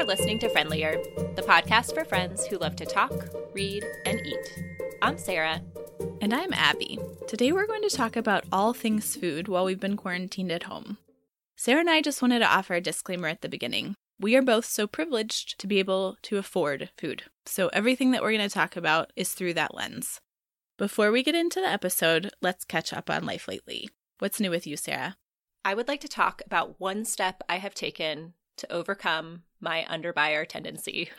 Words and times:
for 0.00 0.06
listening 0.06 0.38
to 0.38 0.48
Friendlier, 0.48 0.96
the 1.34 1.42
podcast 1.42 1.92
for 1.92 2.06
friends 2.06 2.46
who 2.46 2.56
love 2.56 2.74
to 2.76 2.86
talk, 2.86 3.12
read, 3.52 3.84
and 4.06 4.18
eat. 4.24 4.64
I'm 5.02 5.18
Sarah. 5.18 5.60
And 6.22 6.32
I'm 6.32 6.54
Abby. 6.54 6.98
Today 7.28 7.52
we're 7.52 7.66
going 7.66 7.82
to 7.82 7.94
talk 7.94 8.16
about 8.16 8.46
all 8.50 8.72
things 8.72 9.14
food 9.14 9.46
while 9.46 9.66
we've 9.66 9.78
been 9.78 9.98
quarantined 9.98 10.52
at 10.52 10.62
home. 10.62 10.96
Sarah 11.58 11.80
and 11.80 11.90
I 11.90 12.00
just 12.00 12.22
wanted 12.22 12.38
to 12.38 12.50
offer 12.50 12.72
a 12.72 12.80
disclaimer 12.80 13.28
at 13.28 13.42
the 13.42 13.48
beginning. 13.50 13.94
We 14.18 14.34
are 14.36 14.42
both 14.42 14.64
so 14.64 14.86
privileged 14.86 15.60
to 15.60 15.66
be 15.66 15.78
able 15.78 16.16
to 16.22 16.38
afford 16.38 16.88
food, 16.96 17.24
so 17.44 17.68
everything 17.74 18.12
that 18.12 18.22
we're 18.22 18.32
going 18.32 18.48
to 18.48 18.54
talk 18.54 18.76
about 18.76 19.12
is 19.16 19.34
through 19.34 19.52
that 19.54 19.74
lens. 19.74 20.18
Before 20.78 21.12
we 21.12 21.22
get 21.22 21.34
into 21.34 21.60
the 21.60 21.68
episode, 21.68 22.30
let's 22.40 22.64
catch 22.64 22.94
up 22.94 23.10
on 23.10 23.26
life 23.26 23.46
lately. 23.46 23.90
What's 24.18 24.40
new 24.40 24.48
with 24.48 24.66
you, 24.66 24.78
Sarah? 24.78 25.16
I 25.62 25.74
would 25.74 25.88
like 25.88 26.00
to 26.00 26.08
talk 26.08 26.40
about 26.46 26.80
one 26.80 27.04
step 27.04 27.42
I 27.50 27.58
have 27.58 27.74
taken 27.74 28.32
to 28.60 28.72
overcome 28.72 29.42
my 29.60 29.84
underbuyer 29.90 30.46
tendency, 30.46 31.10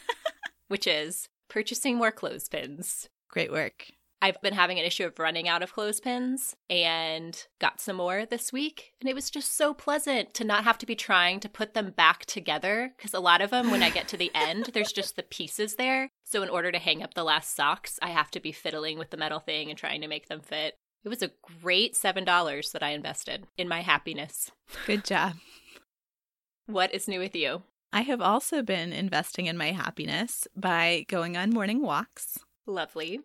which 0.68 0.86
is 0.86 1.28
purchasing 1.48 1.96
more 1.96 2.12
clothespins. 2.12 3.08
Great 3.28 3.50
work. 3.50 3.86
I've 4.22 4.40
been 4.40 4.54
having 4.54 4.78
an 4.78 4.84
issue 4.84 5.04
of 5.04 5.18
running 5.18 5.48
out 5.48 5.64
of 5.64 5.72
clothespins 5.72 6.54
and 6.70 7.44
got 7.60 7.80
some 7.80 7.96
more 7.96 8.24
this 8.24 8.52
week. 8.52 8.92
And 9.00 9.10
it 9.10 9.16
was 9.16 9.30
just 9.30 9.56
so 9.56 9.74
pleasant 9.74 10.32
to 10.34 10.44
not 10.44 10.62
have 10.62 10.78
to 10.78 10.86
be 10.86 10.94
trying 10.94 11.40
to 11.40 11.48
put 11.48 11.74
them 11.74 11.90
back 11.90 12.24
together. 12.26 12.92
Because 12.96 13.14
a 13.14 13.20
lot 13.20 13.40
of 13.40 13.50
them, 13.50 13.72
when 13.72 13.82
I 13.82 13.90
get 13.90 14.06
to 14.08 14.16
the 14.16 14.30
end, 14.34 14.70
there's 14.72 14.92
just 14.92 15.16
the 15.16 15.24
pieces 15.24 15.74
there. 15.74 16.08
So, 16.22 16.40
in 16.44 16.48
order 16.48 16.70
to 16.70 16.78
hang 16.78 17.02
up 17.02 17.14
the 17.14 17.24
last 17.24 17.56
socks, 17.56 17.98
I 18.00 18.10
have 18.10 18.30
to 18.30 18.40
be 18.40 18.52
fiddling 18.52 18.96
with 18.96 19.10
the 19.10 19.16
metal 19.16 19.40
thing 19.40 19.70
and 19.70 19.78
trying 19.78 20.00
to 20.02 20.08
make 20.08 20.28
them 20.28 20.40
fit. 20.40 20.76
It 21.04 21.08
was 21.08 21.22
a 21.22 21.32
great 21.60 21.94
$7 21.94 22.72
that 22.72 22.82
I 22.82 22.90
invested 22.90 23.48
in 23.58 23.68
my 23.68 23.80
happiness. 23.80 24.52
Good 24.86 25.04
job. 25.04 25.32
What 26.66 26.94
is 26.94 27.08
new 27.08 27.18
with 27.18 27.34
you? 27.34 27.62
I 27.92 28.02
have 28.02 28.20
also 28.20 28.62
been 28.62 28.92
investing 28.92 29.46
in 29.46 29.58
my 29.58 29.72
happiness 29.72 30.46
by 30.56 31.04
going 31.08 31.36
on 31.36 31.50
morning 31.50 31.82
walks. 31.82 32.38
Lovely. 32.66 33.20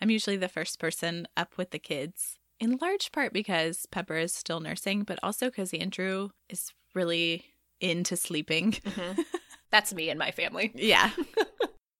I'm 0.00 0.10
usually 0.10 0.36
the 0.36 0.48
first 0.48 0.78
person 0.78 1.26
up 1.36 1.56
with 1.56 1.70
the 1.70 1.78
kids, 1.78 2.38
in 2.60 2.78
large 2.80 3.10
part 3.12 3.32
because 3.32 3.86
Pepper 3.90 4.16
is 4.16 4.34
still 4.34 4.60
nursing, 4.60 5.02
but 5.02 5.18
also 5.22 5.46
because 5.46 5.72
Andrew 5.74 6.30
is 6.48 6.70
really 6.94 7.46
into 7.80 8.16
sleeping. 8.16 8.72
Mm-hmm. 8.72 9.22
That's 9.70 9.94
me 9.94 10.10
and 10.10 10.18
my 10.18 10.30
family. 10.30 10.70
yeah. 10.74 11.10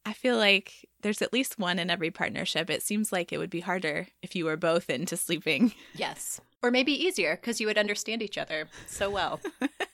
I 0.05 0.13
feel 0.15 0.37
like 0.37 0.89
there's 1.03 1.23
at 1.23 1.33
least 1.33 1.59
one 1.59 1.79
in 1.79 1.89
every 1.89 2.11
partnership. 2.11 2.69
It 2.69 2.83
seems 2.83 3.13
like 3.13 3.33
it 3.33 3.39
would 3.39 3.51
be 3.51 3.61
harder 3.61 4.09
if 4.21 4.35
you 4.37 4.45
were 4.45 4.57
both 4.57 4.91
into 4.91 5.17
sleeping. 5.17 5.73
Yes. 5.95 6.41
Or 6.63 6.71
maybe 6.71 6.93
easier 6.93 7.37
because 7.37 7.61
you 7.61 7.67
would 7.67 7.79
understand 7.79 8.21
each 8.21 8.37
other 8.37 8.69
so 8.87 9.09
well. 9.11 9.41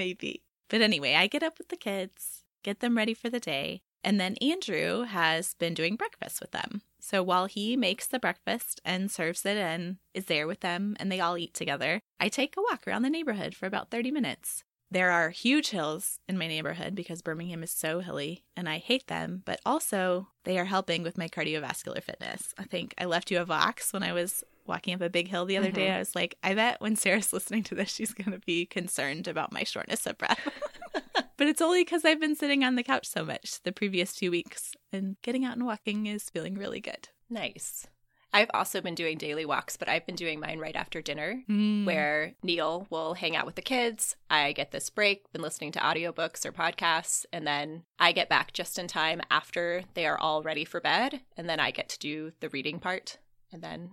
Maybe. 0.00 0.44
But 0.70 0.80
anyway, 0.80 1.14
I 1.14 1.26
get 1.26 1.42
up 1.42 1.58
with 1.58 1.68
the 1.68 1.76
kids, 1.76 2.44
get 2.62 2.80
them 2.80 2.96
ready 2.96 3.12
for 3.12 3.28
the 3.28 3.38
day, 3.38 3.82
and 4.02 4.18
then 4.18 4.36
Andrew 4.36 5.02
has 5.02 5.52
been 5.52 5.74
doing 5.74 5.94
breakfast 5.94 6.40
with 6.40 6.52
them. 6.52 6.80
So 7.00 7.22
while 7.22 7.44
he 7.44 7.76
makes 7.76 8.06
the 8.06 8.18
breakfast 8.18 8.80
and 8.82 9.10
serves 9.10 9.44
it 9.44 9.58
and 9.58 9.98
is 10.14 10.24
there 10.24 10.46
with 10.46 10.60
them 10.60 10.96
and 10.98 11.12
they 11.12 11.20
all 11.20 11.36
eat 11.36 11.52
together, 11.52 12.00
I 12.18 12.30
take 12.30 12.56
a 12.56 12.62
walk 12.62 12.88
around 12.88 13.02
the 13.02 13.10
neighborhood 13.10 13.54
for 13.54 13.66
about 13.66 13.90
30 13.90 14.10
minutes. 14.10 14.64
There 14.90 15.10
are 15.10 15.28
huge 15.28 15.68
hills 15.68 16.18
in 16.26 16.38
my 16.38 16.46
neighborhood 16.46 16.94
because 16.94 17.20
Birmingham 17.20 17.62
is 17.62 17.70
so 17.70 18.00
hilly 18.00 18.42
and 18.56 18.70
I 18.70 18.78
hate 18.78 19.06
them, 19.08 19.42
but 19.44 19.60
also 19.66 20.28
they 20.44 20.58
are 20.58 20.64
helping 20.64 21.02
with 21.02 21.18
my 21.18 21.28
cardiovascular 21.28 22.02
fitness. 22.02 22.54
I 22.56 22.64
think 22.64 22.94
I 22.96 23.04
left 23.04 23.30
you 23.30 23.38
a 23.38 23.44
Vox 23.44 23.92
when 23.92 24.02
I 24.02 24.14
was 24.14 24.44
walking 24.70 24.94
up 24.94 25.02
a 25.02 25.10
big 25.10 25.28
hill 25.28 25.44
the 25.44 25.58
other 25.58 25.66
mm-hmm. 25.66 25.74
day. 25.74 25.90
I 25.90 25.98
was 25.98 26.14
like, 26.14 26.38
I 26.42 26.54
bet 26.54 26.80
when 26.80 26.96
Sarah's 26.96 27.32
listening 27.34 27.64
to 27.64 27.74
this, 27.74 27.90
she's 27.92 28.14
going 28.14 28.32
to 28.32 28.38
be 28.38 28.64
concerned 28.64 29.28
about 29.28 29.52
my 29.52 29.64
shortness 29.64 30.06
of 30.06 30.16
breath. 30.16 30.48
but 31.36 31.46
it's 31.46 31.60
only 31.60 31.82
because 31.82 32.06
I've 32.06 32.20
been 32.20 32.36
sitting 32.36 32.64
on 32.64 32.76
the 32.76 32.82
couch 32.82 33.06
so 33.06 33.24
much 33.24 33.62
the 33.64 33.72
previous 33.72 34.14
two 34.14 34.30
weeks 34.30 34.72
and 34.92 35.16
getting 35.22 35.44
out 35.44 35.56
and 35.56 35.66
walking 35.66 36.06
is 36.06 36.30
feeling 36.30 36.54
really 36.54 36.80
good. 36.80 37.08
Nice. 37.28 37.86
I've 38.32 38.50
also 38.54 38.80
been 38.80 38.94
doing 38.94 39.18
daily 39.18 39.44
walks, 39.44 39.76
but 39.76 39.88
I've 39.88 40.06
been 40.06 40.14
doing 40.14 40.38
mine 40.38 40.60
right 40.60 40.76
after 40.76 41.02
dinner, 41.02 41.42
mm. 41.50 41.84
where 41.84 42.34
Neil 42.44 42.86
will 42.88 43.14
hang 43.14 43.34
out 43.34 43.44
with 43.44 43.56
the 43.56 43.62
kids. 43.62 44.14
I 44.30 44.52
get 44.52 44.70
this 44.70 44.88
break, 44.88 45.32
been 45.32 45.42
listening 45.42 45.72
to 45.72 45.80
audiobooks 45.80 46.46
or 46.46 46.52
podcasts, 46.52 47.26
and 47.32 47.44
then 47.44 47.82
I 47.98 48.12
get 48.12 48.28
back 48.28 48.52
just 48.52 48.78
in 48.78 48.86
time 48.86 49.20
after 49.32 49.82
they 49.94 50.06
are 50.06 50.16
all 50.16 50.44
ready 50.44 50.64
for 50.64 50.80
bed. 50.80 51.22
And 51.36 51.48
then 51.48 51.58
I 51.58 51.72
get 51.72 51.88
to 51.88 51.98
do 51.98 52.30
the 52.38 52.50
reading 52.50 52.78
part 52.78 53.18
and 53.52 53.62
then 53.62 53.90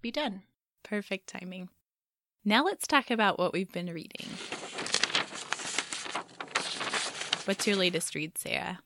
be 0.00 0.10
done. 0.10 0.42
Perfect 0.82 1.28
timing. 1.28 1.68
Now 2.44 2.64
let's 2.64 2.86
talk 2.86 3.10
about 3.10 3.38
what 3.38 3.52
we've 3.52 3.72
been 3.72 3.92
reading. 3.92 4.28
What's 7.44 7.66
your 7.66 7.76
latest 7.76 8.14
read, 8.14 8.38
Sarah? 8.38 8.80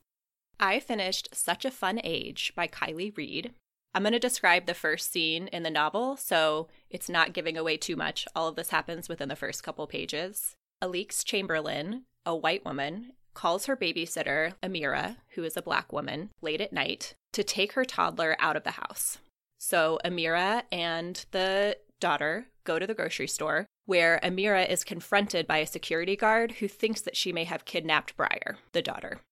I 0.58 0.80
finished 0.80 1.34
Such 1.34 1.64
a 1.64 1.70
Fun 1.70 2.00
Age 2.02 2.52
by 2.56 2.66
Kiley 2.66 3.16
Reid. 3.16 3.52
I'm 3.94 4.02
going 4.02 4.12
to 4.12 4.18
describe 4.18 4.66
the 4.66 4.74
first 4.74 5.12
scene 5.12 5.48
in 5.48 5.62
the 5.62 5.70
novel, 5.70 6.16
so 6.16 6.68
it's 6.90 7.08
not 7.08 7.32
giving 7.32 7.56
away 7.56 7.76
too 7.76 7.94
much. 7.94 8.26
All 8.34 8.48
of 8.48 8.56
this 8.56 8.70
happens 8.70 9.08
within 9.08 9.28
the 9.28 9.36
first 9.36 9.62
couple 9.62 9.86
pages. 9.86 10.56
Alix 10.82 11.22
Chamberlain, 11.22 12.04
a 12.26 12.34
white 12.34 12.64
woman, 12.64 13.12
calls 13.34 13.66
her 13.66 13.76
babysitter, 13.76 14.54
Amira, 14.62 15.16
who 15.34 15.44
is 15.44 15.56
a 15.56 15.62
black 15.62 15.92
woman, 15.92 16.30
late 16.40 16.60
at 16.60 16.72
night 16.72 17.14
to 17.32 17.44
take 17.44 17.72
her 17.72 17.84
toddler 17.84 18.36
out 18.38 18.56
of 18.56 18.64
the 18.64 18.72
house. 18.72 19.18
So 19.66 19.98
Amira 20.04 20.64
and 20.70 21.24
the 21.30 21.78
daughter 21.98 22.48
go 22.64 22.78
to 22.78 22.86
the 22.86 22.92
grocery 22.92 23.26
store 23.26 23.64
where 23.86 24.20
Amira 24.22 24.68
is 24.68 24.84
confronted 24.84 25.46
by 25.46 25.56
a 25.56 25.66
security 25.66 26.16
guard 26.16 26.52
who 26.52 26.68
thinks 26.68 27.00
that 27.00 27.16
she 27.16 27.32
may 27.32 27.44
have 27.44 27.64
kidnapped 27.64 28.14
Briar, 28.14 28.58
the 28.72 28.82
daughter. 28.82 29.22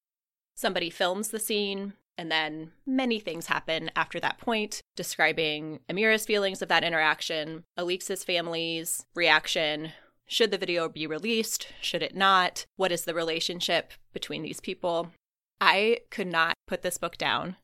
Somebody 0.54 0.88
films 0.88 1.28
the 1.28 1.38
scene, 1.38 1.92
and 2.16 2.32
then 2.32 2.72
many 2.87 3.21
things 3.21 3.48
happen 3.48 3.91
after 3.94 4.19
that 4.21 4.38
point, 4.38 4.81
describing 4.97 5.81
Amira's 5.91 6.25
feelings 6.25 6.62
of 6.62 6.69
that 6.69 6.82
interaction, 6.82 7.65
Alix's 7.76 8.25
family's 8.25 9.04
reaction. 9.15 9.92
Should 10.26 10.50
the 10.50 10.56
video 10.56 10.88
be 10.88 11.06
released? 11.06 11.69
Should 11.82 12.03
it 12.03 12.16
not? 12.16 12.65
What 12.76 12.91
is 12.91 13.04
the 13.04 13.12
relationship 13.12 13.92
between 14.15 14.41
these 14.41 14.60
people? 14.60 15.10
I 15.60 15.98
could 16.10 16.26
not 16.26 16.54
put 16.66 16.81
this 16.81 16.97
book 16.97 17.19
down. 17.19 17.56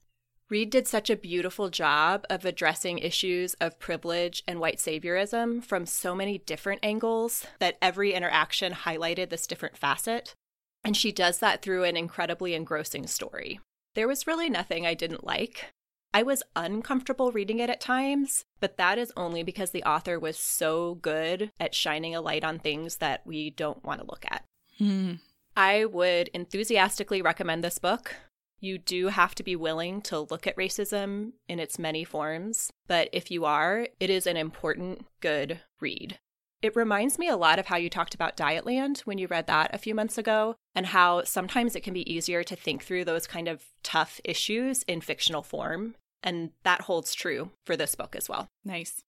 Reid 0.50 0.70
did 0.70 0.88
such 0.88 1.10
a 1.10 1.16
beautiful 1.16 1.68
job 1.68 2.24
of 2.30 2.44
addressing 2.44 2.98
issues 2.98 3.52
of 3.54 3.78
privilege 3.78 4.42
and 4.48 4.60
white 4.60 4.78
saviorism 4.78 5.62
from 5.62 5.84
so 5.84 6.14
many 6.14 6.38
different 6.38 6.80
angles 6.82 7.46
that 7.58 7.76
every 7.82 8.14
interaction 8.14 8.72
highlighted 8.72 9.28
this 9.28 9.46
different 9.46 9.76
facet. 9.76 10.34
And 10.82 10.96
she 10.96 11.12
does 11.12 11.38
that 11.40 11.60
through 11.60 11.84
an 11.84 11.98
incredibly 11.98 12.54
engrossing 12.54 13.06
story. 13.06 13.60
There 13.94 14.08
was 14.08 14.26
really 14.26 14.48
nothing 14.48 14.86
I 14.86 14.94
didn't 14.94 15.24
like. 15.24 15.66
I 16.14 16.22
was 16.22 16.42
uncomfortable 16.56 17.30
reading 17.30 17.58
it 17.58 17.68
at 17.68 17.80
times, 17.80 18.44
but 18.58 18.78
that 18.78 18.96
is 18.96 19.12
only 19.18 19.42
because 19.42 19.72
the 19.72 19.82
author 19.82 20.18
was 20.18 20.38
so 20.38 20.94
good 20.94 21.50
at 21.60 21.74
shining 21.74 22.14
a 22.14 22.22
light 22.22 22.42
on 22.42 22.58
things 22.58 22.96
that 22.96 23.26
we 23.26 23.50
don't 23.50 23.84
want 23.84 24.00
to 24.00 24.06
look 24.06 24.24
at. 24.24 24.44
Mm. 24.80 25.18
I 25.54 25.84
would 25.84 26.28
enthusiastically 26.28 27.20
recommend 27.20 27.62
this 27.62 27.78
book. 27.78 28.14
You 28.60 28.78
do 28.78 29.08
have 29.08 29.34
to 29.36 29.42
be 29.42 29.54
willing 29.54 30.02
to 30.02 30.20
look 30.20 30.46
at 30.46 30.56
racism 30.56 31.32
in 31.48 31.60
its 31.60 31.78
many 31.78 32.04
forms, 32.04 32.72
but 32.86 33.08
if 33.12 33.30
you 33.30 33.44
are, 33.44 33.88
it 34.00 34.10
is 34.10 34.26
an 34.26 34.36
important, 34.36 35.06
good 35.20 35.60
read. 35.80 36.18
It 36.60 36.74
reminds 36.74 37.18
me 37.18 37.28
a 37.28 37.36
lot 37.36 37.60
of 37.60 37.66
how 37.66 37.76
you 37.76 37.88
talked 37.88 38.16
about 38.16 38.36
Dietland 38.36 39.00
when 39.00 39.16
you 39.16 39.28
read 39.28 39.46
that 39.46 39.72
a 39.72 39.78
few 39.78 39.94
months 39.94 40.18
ago, 40.18 40.56
and 40.74 40.86
how 40.86 41.22
sometimes 41.22 41.76
it 41.76 41.84
can 41.84 41.94
be 41.94 42.12
easier 42.12 42.42
to 42.42 42.56
think 42.56 42.82
through 42.82 43.04
those 43.04 43.28
kind 43.28 43.46
of 43.46 43.62
tough 43.84 44.20
issues 44.24 44.82
in 44.84 45.00
fictional 45.00 45.42
form. 45.42 45.94
And 46.20 46.50
that 46.64 46.82
holds 46.82 47.14
true 47.14 47.52
for 47.64 47.76
this 47.76 47.94
book 47.94 48.16
as 48.16 48.28
well. 48.28 48.48
Nice. 48.64 49.04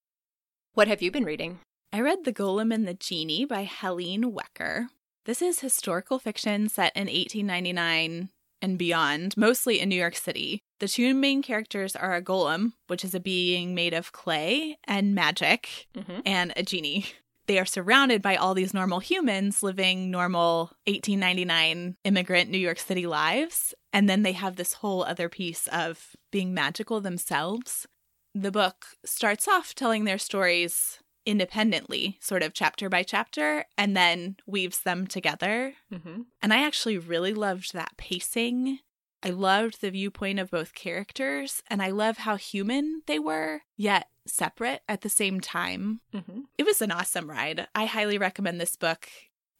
What 0.74 0.86
have 0.86 1.02
you 1.02 1.10
been 1.10 1.24
reading? 1.24 1.58
I 1.92 2.00
read 2.00 2.24
The 2.24 2.32
Golem 2.32 2.72
and 2.72 2.86
the 2.86 2.94
Jinni 2.94 3.48
by 3.48 3.64
Helene 3.64 4.32
Wecker. 4.32 4.86
This 5.24 5.42
is 5.42 5.58
historical 5.58 6.20
fiction 6.20 6.68
set 6.68 6.92
in 6.94 7.08
1899 7.08 8.30
and 8.62 8.78
beyond, 8.78 9.36
mostly 9.36 9.80
in 9.80 9.88
New 9.88 9.96
York 9.96 10.16
City. 10.16 10.62
The 10.78 10.88
two 10.88 11.14
main 11.14 11.42
characters 11.42 11.94
are 11.94 12.14
a 12.14 12.22
golem, 12.22 12.72
which 12.86 13.04
is 13.04 13.14
a 13.14 13.20
being 13.20 13.74
made 13.74 13.94
of 13.94 14.12
clay 14.12 14.78
and 14.84 15.14
magic, 15.14 15.88
mm-hmm. 15.94 16.20
and 16.24 16.52
a 16.56 16.62
genie. 16.62 17.06
They 17.46 17.58
are 17.58 17.66
surrounded 17.66 18.22
by 18.22 18.36
all 18.36 18.54
these 18.54 18.72
normal 18.72 19.00
humans 19.00 19.60
living 19.60 20.08
normal 20.08 20.70
1899 20.86 21.96
immigrant 22.04 22.48
New 22.48 22.58
York 22.58 22.78
City 22.78 23.08
lives. 23.08 23.74
And 23.92 24.08
then 24.08 24.22
they 24.22 24.32
have 24.32 24.54
this 24.54 24.74
whole 24.74 25.02
other 25.02 25.28
piece 25.28 25.66
of 25.72 26.14
being 26.30 26.54
magical 26.54 27.00
themselves. 27.00 27.88
The 28.36 28.52
book 28.52 28.86
starts 29.04 29.48
off 29.48 29.74
telling 29.74 30.04
their 30.04 30.16
stories 30.16 31.00
independently, 31.30 32.18
sort 32.20 32.42
of 32.42 32.52
chapter 32.52 32.88
by 32.88 33.02
chapter, 33.02 33.64
and 33.78 33.96
then 33.96 34.36
weaves 34.46 34.80
them 34.80 35.06
together. 35.06 35.74
Mm-hmm. 35.92 36.22
And 36.42 36.52
I 36.52 36.62
actually 36.66 36.98
really 36.98 37.32
loved 37.32 37.72
that 37.72 37.96
pacing. 37.96 38.80
I 39.22 39.30
loved 39.30 39.80
the 39.80 39.90
viewpoint 39.90 40.38
of 40.40 40.50
both 40.50 40.74
characters, 40.74 41.62
and 41.68 41.80
I 41.82 41.90
love 41.90 42.18
how 42.18 42.36
human 42.36 43.02
they 43.06 43.18
were, 43.18 43.62
yet 43.76 44.06
separate 44.26 44.82
at 44.88 45.02
the 45.02 45.08
same 45.08 45.40
time. 45.40 46.00
Mm-hmm. 46.14 46.40
It 46.58 46.64
was 46.64 46.82
an 46.82 46.90
awesome 46.90 47.30
ride. 47.30 47.68
I 47.74 47.84
highly 47.86 48.18
recommend 48.18 48.60
this 48.60 48.76
book. 48.76 49.08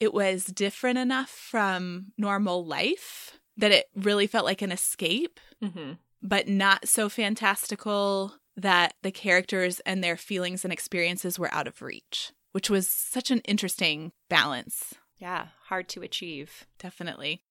it 0.00 0.14
was 0.14 0.44
different 0.46 0.98
enough 0.98 1.28
from 1.28 2.06
normal 2.16 2.64
life 2.64 3.38
that 3.58 3.70
it 3.70 3.86
really 3.94 4.26
felt 4.26 4.46
like 4.46 4.62
an 4.62 4.72
escape, 4.72 5.38
Mm-hmm. 5.62 5.92
but 6.22 6.48
not 6.48 6.88
so 6.88 7.10
fantastical 7.10 8.32
that 8.60 8.94
the 9.02 9.10
characters 9.10 9.80
and 9.80 10.02
their 10.02 10.16
feelings 10.16 10.64
and 10.64 10.72
experiences 10.72 11.38
were 11.38 11.52
out 11.52 11.66
of 11.66 11.82
reach, 11.82 12.32
which 12.52 12.70
was 12.70 12.88
such 12.88 13.30
an 13.30 13.40
interesting 13.40 14.12
balance. 14.28 14.94
Yeah, 15.18 15.48
hard 15.66 15.88
to 15.90 16.02
achieve. 16.02 16.66
Definitely. 16.78 17.42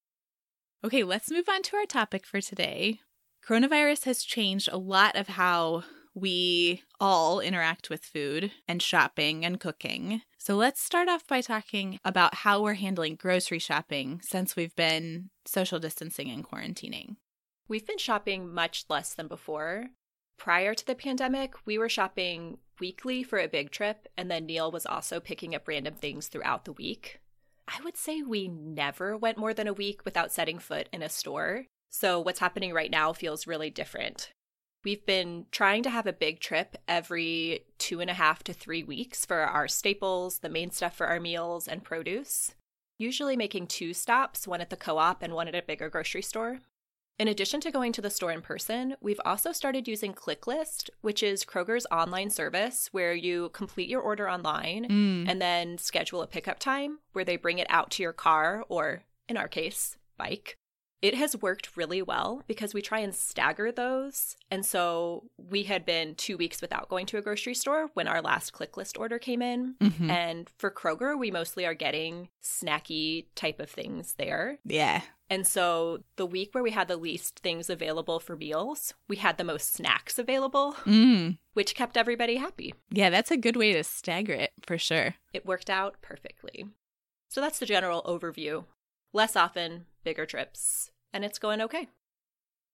Okay, 0.83 1.03
let's 1.03 1.31
move 1.31 1.49
on 1.49 1.61
to 1.63 1.75
our 1.77 1.85
topic 1.85 2.25
for 2.25 2.41
today. 2.41 2.99
Coronavirus 3.45 4.05
has 4.05 4.23
changed 4.23 4.69
a 4.71 4.77
lot 4.77 5.15
of 5.15 5.27
how 5.27 5.83
we 6.15 6.83
all 6.99 7.39
interact 7.39 7.89
with 7.89 8.03
food 8.03 8.51
and 8.67 8.81
shopping 8.81 9.45
and 9.45 9.59
cooking. 9.59 10.21
So 10.37 10.55
let's 10.55 10.81
start 10.81 11.07
off 11.07 11.27
by 11.27 11.41
talking 11.41 11.99
about 12.03 12.33
how 12.35 12.61
we're 12.61 12.73
handling 12.73 13.15
grocery 13.15 13.59
shopping 13.59 14.21
since 14.23 14.55
we've 14.55 14.75
been 14.75 15.29
social 15.45 15.79
distancing 15.79 16.29
and 16.29 16.47
quarantining. 16.47 17.17
We've 17.67 17.85
been 17.85 17.99
shopping 17.99 18.53
much 18.53 18.85
less 18.89 19.13
than 19.13 19.27
before. 19.27 19.89
Prior 20.39 20.73
to 20.73 20.87
the 20.87 20.95
pandemic, 20.95 21.53
we 21.65 21.77
were 21.77 21.89
shopping 21.89 22.59
weekly 22.79 23.23
for 23.23 23.39
a 23.39 23.47
big 23.49 23.71
trip, 23.71 24.07
and 24.17 24.31
then 24.31 24.45
Neil 24.45 24.71
was 24.71 24.85
also 24.85 25.19
picking 25.19 25.53
up 25.53 25.67
random 25.67 25.95
things 25.95 26.29
throughout 26.29 26.63
the 26.63 26.71
week. 26.71 27.19
I 27.67 27.81
would 27.83 27.97
say 27.97 28.21
we 28.21 28.47
never 28.47 29.17
went 29.17 29.37
more 29.37 29.53
than 29.53 29.67
a 29.67 29.73
week 29.73 30.05
without 30.05 30.31
setting 30.31 30.57
foot 30.57 30.87
in 30.93 31.03
a 31.03 31.09
store. 31.09 31.65
So, 31.89 32.21
what's 32.21 32.39
happening 32.39 32.73
right 32.73 32.89
now 32.89 33.11
feels 33.11 33.47
really 33.47 33.69
different. 33.69 34.31
We've 34.85 35.05
been 35.05 35.45
trying 35.51 35.83
to 35.83 35.89
have 35.89 36.07
a 36.07 36.13
big 36.13 36.39
trip 36.39 36.77
every 36.87 37.65
two 37.77 37.99
and 37.99 38.09
a 38.09 38.13
half 38.13 38.41
to 38.45 38.53
three 38.53 38.81
weeks 38.81 39.25
for 39.25 39.41
our 39.41 39.67
staples, 39.67 40.39
the 40.39 40.47
main 40.47 40.71
stuff 40.71 40.95
for 40.95 41.07
our 41.07 41.19
meals, 41.19 41.67
and 41.67 41.83
produce. 41.83 42.55
Usually 42.97 43.35
making 43.35 43.67
two 43.67 43.93
stops, 43.93 44.47
one 44.47 44.61
at 44.61 44.69
the 44.69 44.77
co 44.77 44.99
op 44.99 45.21
and 45.21 45.33
one 45.33 45.49
at 45.49 45.55
a 45.55 45.61
bigger 45.61 45.89
grocery 45.89 46.21
store. 46.21 46.61
In 47.19 47.27
addition 47.27 47.59
to 47.61 47.71
going 47.71 47.91
to 47.91 48.01
the 48.01 48.09
store 48.09 48.31
in 48.31 48.41
person, 48.41 48.95
we've 49.01 49.19
also 49.25 49.51
started 49.51 49.89
using 49.89 50.13
ClickList, 50.13 50.89
which 51.01 51.21
is 51.21 51.43
Kroger's 51.43 51.85
online 51.91 52.29
service 52.29 52.87
where 52.93 53.13
you 53.13 53.49
complete 53.49 53.89
your 53.89 53.99
order 53.99 54.29
online 54.29 54.85
Mm. 54.87 55.29
and 55.29 55.41
then 55.41 55.77
schedule 55.77 56.21
a 56.21 56.27
pickup 56.27 56.59
time 56.59 56.99
where 57.11 57.25
they 57.25 57.35
bring 57.35 57.59
it 57.59 57.67
out 57.69 57.91
to 57.91 58.03
your 58.03 58.13
car 58.13 58.63
or, 58.69 59.03
in 59.27 59.35
our 59.35 59.49
case, 59.49 59.97
bike. 60.17 60.55
It 61.01 61.15
has 61.15 61.35
worked 61.37 61.77
really 61.77 62.01
well 62.01 62.43
because 62.45 62.73
we 62.73 62.81
try 62.81 62.99
and 62.99 63.15
stagger 63.15 63.71
those. 63.71 64.35
And 64.51 64.65
so 64.65 65.23
we 65.37 65.63
had 65.63 65.85
been 65.85 66.13
two 66.15 66.35
weeks 66.35 66.61
without 66.61 66.89
going 66.89 67.05
to 67.07 67.17
a 67.17 67.21
grocery 67.21 67.53
store 67.55 67.89
when 67.93 68.07
our 68.07 68.21
last 68.21 68.51
ClickList 68.51 68.99
order 68.99 69.17
came 69.17 69.41
in. 69.41 69.75
Mhm. 69.79 70.09
And 70.09 70.49
for 70.57 70.69
Kroger, 70.69 71.17
we 71.17 71.31
mostly 71.31 71.65
are 71.65 71.73
getting 71.73 72.27
snacky 72.43 73.27
type 73.35 73.59
of 73.61 73.69
things 73.69 74.15
there. 74.15 74.59
Yeah. 74.65 75.01
And 75.29 75.45
so 75.47 76.03
the 76.17 76.25
week 76.25 76.53
where 76.53 76.63
we 76.63 76.71
had 76.71 76.87
the 76.87 76.97
least 76.97 77.39
things 77.39 77.69
available 77.69 78.19
for 78.19 78.35
meals, 78.35 78.93
we 79.07 79.17
had 79.17 79.37
the 79.37 79.43
most 79.43 79.71
snacks 79.73 80.17
available, 80.19 80.73
Mm. 80.85 81.37
which 81.53 81.75
kept 81.75 81.95
everybody 81.97 82.35
happy. 82.37 82.73
Yeah, 82.89 83.09
that's 83.09 83.31
a 83.31 83.37
good 83.37 83.55
way 83.55 83.71
to 83.73 83.83
stagger 83.83 84.33
it 84.33 84.51
for 84.65 84.77
sure. 84.77 85.15
It 85.31 85.45
worked 85.45 85.69
out 85.69 86.01
perfectly. 86.01 86.65
So 87.29 87.39
that's 87.41 87.59
the 87.59 87.67
general 87.67 88.01
overview. 88.03 88.65
Less 89.13 89.35
often, 89.35 89.85
bigger 90.03 90.25
trips, 90.25 90.91
and 91.11 91.25
it's 91.25 91.39
going 91.39 91.61
okay. 91.61 91.87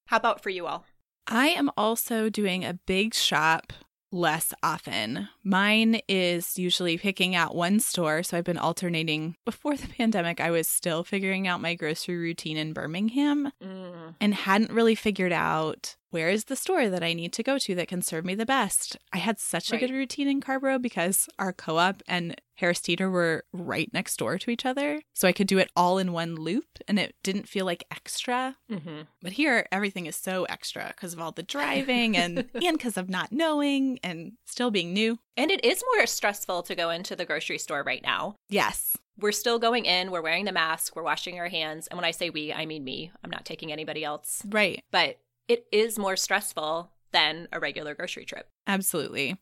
How 0.08 0.18
about 0.18 0.44
for 0.44 0.50
you 0.50 0.68
all? 0.68 0.86
I 1.28 1.48
am 1.48 1.72
also 1.78 2.30
doing 2.30 2.66
a 2.66 2.74
big 2.86 3.14
shop 3.14 3.72
less 4.12 4.54
often. 4.64 5.30
Mine 5.44 6.02
is 6.08 6.58
usually 6.58 6.98
picking 6.98 7.36
out 7.36 7.56
one 7.56 7.80
store. 7.80 8.24
So 8.24 8.38
I've 8.38 8.44
been 8.44 8.58
alternating. 8.58 9.36
Before 9.46 9.76
the 9.76 9.88
pandemic, 9.88 10.40
I 10.40 10.52
was 10.52 10.68
still 10.68 11.04
figuring 11.04 11.48
out 11.48 11.62
my 11.62 11.74
grocery 11.76 12.18
routine 12.18 12.58
in 12.58 12.74
Birmingham 12.74 13.52
Mm, 13.62 13.85
and 14.22 14.34
hadn't 14.34 14.72
really 14.72 14.96
figured 14.96 15.32
out 15.32 15.96
where 16.12 16.30
is 16.30 16.46
the 16.46 16.56
store 16.56 16.88
that 16.90 17.04
I 17.04 17.12
need 17.14 17.34
to 17.34 17.44
go 17.44 17.58
to 17.58 17.76
that 17.76 17.90
can 17.90 18.02
serve 18.02 18.24
me 18.24 18.36
the 18.36 18.46
best. 18.46 18.96
I 19.12 19.18
had 19.18 19.38
such 19.38 19.74
a 19.74 19.78
good 19.78 19.92
routine 19.92 20.30
in 20.30 20.40
Carrboro 20.40 20.80
because 20.80 21.28
our 21.38 21.52
co 21.52 21.78
op 21.78 22.02
and 22.08 22.40
Harris 22.56 22.80
Teeter 22.80 23.10
were 23.10 23.44
right 23.52 23.90
next 23.92 24.16
door 24.18 24.38
to 24.38 24.50
each 24.50 24.66
other. 24.66 25.02
So 25.14 25.28
I 25.28 25.34
could 25.34 25.48
do 25.48 25.58
it 25.58 25.70
all 25.76 25.98
in 25.98 26.14
one 26.14 26.36
loop 26.36 26.80
and 26.88 26.98
it 26.98 27.16
didn't 27.22 27.50
feel 27.50 27.66
like 27.66 27.84
extra. 27.92 28.56
hmm 28.70 29.02
But 29.22 29.34
here, 29.34 29.68
everything 29.74 30.06
is 30.06 30.16
so 30.16 30.46
extra 30.46 30.88
because 30.96 31.12
of 31.12 31.20
all 31.20 31.34
the 31.34 31.44
driving 31.44 32.16
and 32.16 32.50
and 32.54 32.78
because 32.78 32.96
of 32.96 33.10
not 33.10 33.34
knowing 33.34 34.00
and 34.02 34.34
still 34.46 34.72
being 34.72 34.94
new. 34.94 35.20
And 35.36 35.52
it 35.52 35.66
is 35.66 35.84
more 35.98 36.06
stressful 36.08 36.64
to 36.64 36.76
go 36.76 36.90
into 36.92 37.14
the 37.18 37.26
grocery 37.26 37.58
store 37.58 37.84
right 37.84 38.02
now. 38.02 38.36
Yes, 38.48 38.96
We're 39.20 39.32
still 39.32 39.60
going 39.60 39.86
in, 39.86 40.12
we're 40.12 40.22
wearing 40.22 40.46
the 40.46 40.52
mask, 40.52 40.96
we're 40.96 41.04
washing 41.04 41.40
our 41.40 41.48
hands. 41.48 41.88
And 41.88 41.98
when 41.98 42.06
I 42.06 42.12
say 42.12 42.30
we, 42.30 42.52
I 42.54 42.66
mean 42.66 42.84
me. 42.84 43.12
I'm 43.24 43.30
not 43.30 43.46
taking 43.46 43.72
anybody 43.72 44.04
else. 44.04 44.42
right, 44.50 44.84
But 44.92 45.20
it 45.48 45.66
is 45.72 45.98
more 46.00 46.16
stressful 46.16 46.92
than 47.12 47.48
a 47.54 47.60
regular 47.60 47.94
grocery 47.96 48.26
trip. 48.26 48.50
absolutely. 48.68 49.38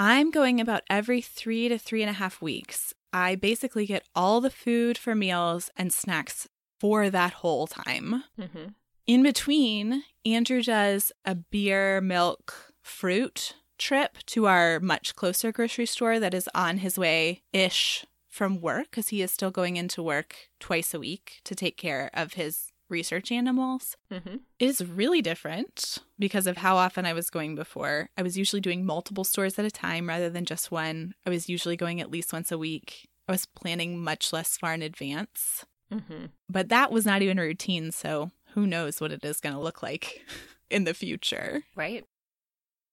I'm 0.00 0.30
going 0.30 0.60
about 0.60 0.82
every 0.88 1.20
three 1.20 1.68
to 1.68 1.76
three 1.78 2.02
and 2.02 2.10
a 2.10 2.14
half 2.14 2.40
weeks. 2.40 2.94
I 3.12 3.34
basically 3.34 3.84
get 3.86 4.06
all 4.14 4.40
the 4.40 4.50
food 4.50 4.96
for 4.96 5.14
meals 5.14 5.70
and 5.76 5.92
snacks 5.92 6.46
for 6.78 7.10
that 7.10 7.32
whole 7.34 7.66
time. 7.66 8.22
hmm 8.38 8.68
In 9.06 9.22
between, 9.24 10.04
Andrew 10.24 10.62
does 10.62 11.10
a 11.24 11.34
beer, 11.34 12.00
milk, 12.00 12.72
fruit 12.82 13.54
trip 13.78 14.18
to 14.26 14.46
our 14.46 14.78
much 14.80 15.14
closer 15.14 15.52
grocery 15.52 15.86
store 15.86 16.18
that 16.20 16.34
is 16.34 16.48
on 16.54 16.78
his 16.78 16.98
way 16.98 17.42
ish 17.52 18.04
from 18.38 18.60
work 18.60 18.84
because 18.90 19.08
he 19.08 19.20
is 19.20 19.32
still 19.32 19.50
going 19.50 19.76
into 19.76 20.00
work 20.00 20.36
twice 20.60 20.94
a 20.94 21.00
week 21.00 21.40
to 21.44 21.56
take 21.56 21.76
care 21.76 22.08
of 22.14 22.34
his 22.34 22.70
research 22.88 23.32
animals. 23.32 23.96
hmm 24.12 24.36
It 24.60 24.68
is 24.72 24.84
really 24.86 25.20
different 25.20 25.98
because 26.20 26.46
of 26.46 26.58
how 26.58 26.76
often 26.76 27.04
I 27.04 27.12
was 27.14 27.30
going 27.30 27.56
before. 27.56 28.10
I 28.16 28.22
was 28.22 28.38
usually 28.38 28.60
doing 28.60 28.86
multiple 28.86 29.24
stores 29.24 29.58
at 29.58 29.64
a 29.64 29.72
time 29.72 30.08
rather 30.08 30.30
than 30.30 30.44
just 30.44 30.70
one. 30.70 31.14
I 31.26 31.30
was 31.30 31.48
usually 31.48 31.76
going 31.76 32.00
at 32.00 32.12
least 32.12 32.32
once 32.32 32.52
a 32.52 32.56
week. 32.58 33.08
I 33.28 33.32
was 33.32 33.44
planning 33.44 33.98
much 33.98 34.32
less 34.32 34.56
far 34.56 34.72
in 34.72 34.82
advance. 34.82 35.66
hmm 35.92 36.26
But 36.48 36.68
that 36.68 36.92
was 36.92 37.04
not 37.04 37.22
even 37.22 37.40
a 37.40 37.42
routine, 37.42 37.90
so 37.90 38.30
who 38.54 38.68
knows 38.68 39.00
what 39.00 39.10
it 39.12 39.24
is 39.24 39.40
going 39.40 39.54
to 39.56 39.60
look 39.60 39.82
like 39.82 40.24
in 40.70 40.84
the 40.84 40.94
future. 40.94 41.64
Right. 41.74 42.04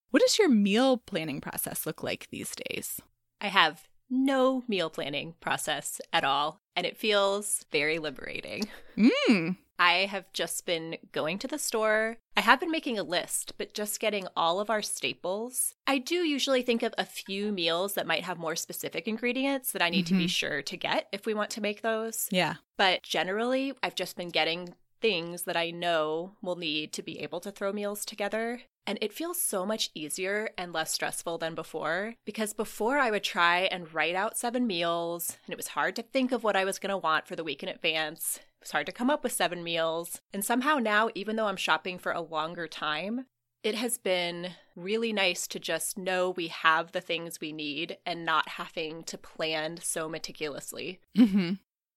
What 0.09 0.21
does 0.24 0.39
your 0.39 0.50
meal 0.50 0.98
planning 0.98 1.39
process 1.39 1.86
look 1.86 2.01
like 2.01 2.30
these 2.31 2.53
days? 2.56 3.00
I 3.39 3.48
have 3.50 3.88
no 4.10 4.63
meal 4.68 4.89
planning 4.89 5.36
process 5.39 6.00
at 6.13 6.24
all, 6.24 6.62
and 6.75 6.86
it 6.86 6.98
feels 6.98 7.65
very 7.72 8.00
liberating. 8.00 8.63
Mm. 8.98 9.58
I 9.77 10.06
have 10.06 10.32
just 10.32 10.65
been 10.65 10.96
going 11.12 11.38
to 11.39 11.48
the 11.50 11.60
store. 11.60 12.15
I 12.38 12.41
have 12.41 12.62
been 12.62 12.72
making 12.72 12.98
a 12.98 13.03
list, 13.03 13.53
but 13.58 13.74
just 13.74 14.00
getting 14.00 14.25
all 14.36 14.62
of 14.62 14.70
our 14.70 14.82
staples. 14.82 15.74
I 15.86 15.98
do 15.98 16.15
usually 16.24 16.62
think 16.62 16.82
of 16.82 16.94
a 16.98 17.03
few 17.03 17.51
meals 17.51 17.96
that 17.96 18.08
might 18.08 18.24
have 18.24 18.38
more 18.38 18.56
specific 18.56 19.06
ingredients 19.06 19.74
that 19.74 19.82
I 19.82 19.89
need 19.89 20.08
to 20.08 20.13
be 20.13 20.27
Mhm. 20.27 20.29
sure 20.29 20.62
to 20.62 20.77
get 20.77 21.10
if 21.12 21.25
we 21.25 21.34
want 21.34 21.50
to 21.51 21.62
make 21.62 21.82
those. 21.82 22.29
Yeah. 22.32 22.56
But 22.77 23.03
generally, 23.03 23.74
I've 23.84 23.96
just 23.96 24.15
been 24.15 24.29
getting 24.29 24.75
things 25.02 25.44
that 25.44 25.58
I 25.58 25.72
know 25.72 26.34
we'll 26.42 26.56
need 26.56 26.94
to 26.94 27.04
be 27.04 27.20
able 27.20 27.40
to 27.42 27.52
throw 27.52 27.72
meals 27.72 28.06
together. 28.06 28.62
And 28.88 29.00
it 29.02 29.14
feels 29.14 29.42
so 29.42 29.66
much 29.66 29.90
easier 29.96 30.52
and 30.58 30.72
less 30.72 30.92
stressful 30.92 31.40
than 31.40 31.56
before 31.56 32.16
because 32.24 32.54
before 32.54 33.00
I 33.00 33.10
would 33.10 33.24
try 33.24 33.62
and 33.62 33.92
write 33.94 34.16
out 34.16 34.38
seven 34.38 34.68
meals, 34.68 35.38
and 35.46 35.54
it 35.54 35.58
was 35.58 35.70
hard 35.70 35.96
to 35.96 36.04
think 36.04 36.32
of 36.32 36.44
what 36.44 36.56
I 36.56 36.66
was 36.66 36.78
going 36.78 36.92
to 36.92 36.98
want 36.98 37.28
for 37.28 37.36
the 37.36 37.44
week 37.44 37.64
in 37.64 37.70
advance. 37.70 38.38
It 38.38 38.66
was 38.66 38.72
hard 38.72 38.86
to 38.86 38.92
come 38.92 39.10
up 39.10 39.24
with 39.24 39.34
seven 39.34 39.64
meals. 39.64 40.22
And 40.32 40.46
somehow 40.46 40.78
now, 40.78 41.10
even 41.16 41.36
though 41.36 41.48
I'm 41.48 41.58
shopping 41.58 41.98
for 41.98 42.12
a 42.12 42.22
longer 42.22 42.68
time, 42.68 43.25
it 43.64 43.74
has 43.74 43.98
been 43.98 44.52
really 44.75 45.12
nice 45.12 45.48
to 45.48 45.60
just 45.60 45.98
know 45.98 46.30
we 46.30 46.50
have 46.50 46.92
the 46.92 47.02
things 47.02 47.42
we 47.42 47.52
need 47.52 47.98
and 48.06 48.24
not 48.24 48.50
having 48.50 49.04
to 49.06 49.18
plan 49.18 49.80
so 49.82 50.08
meticulously. 50.08 51.00
hmm 51.16 51.54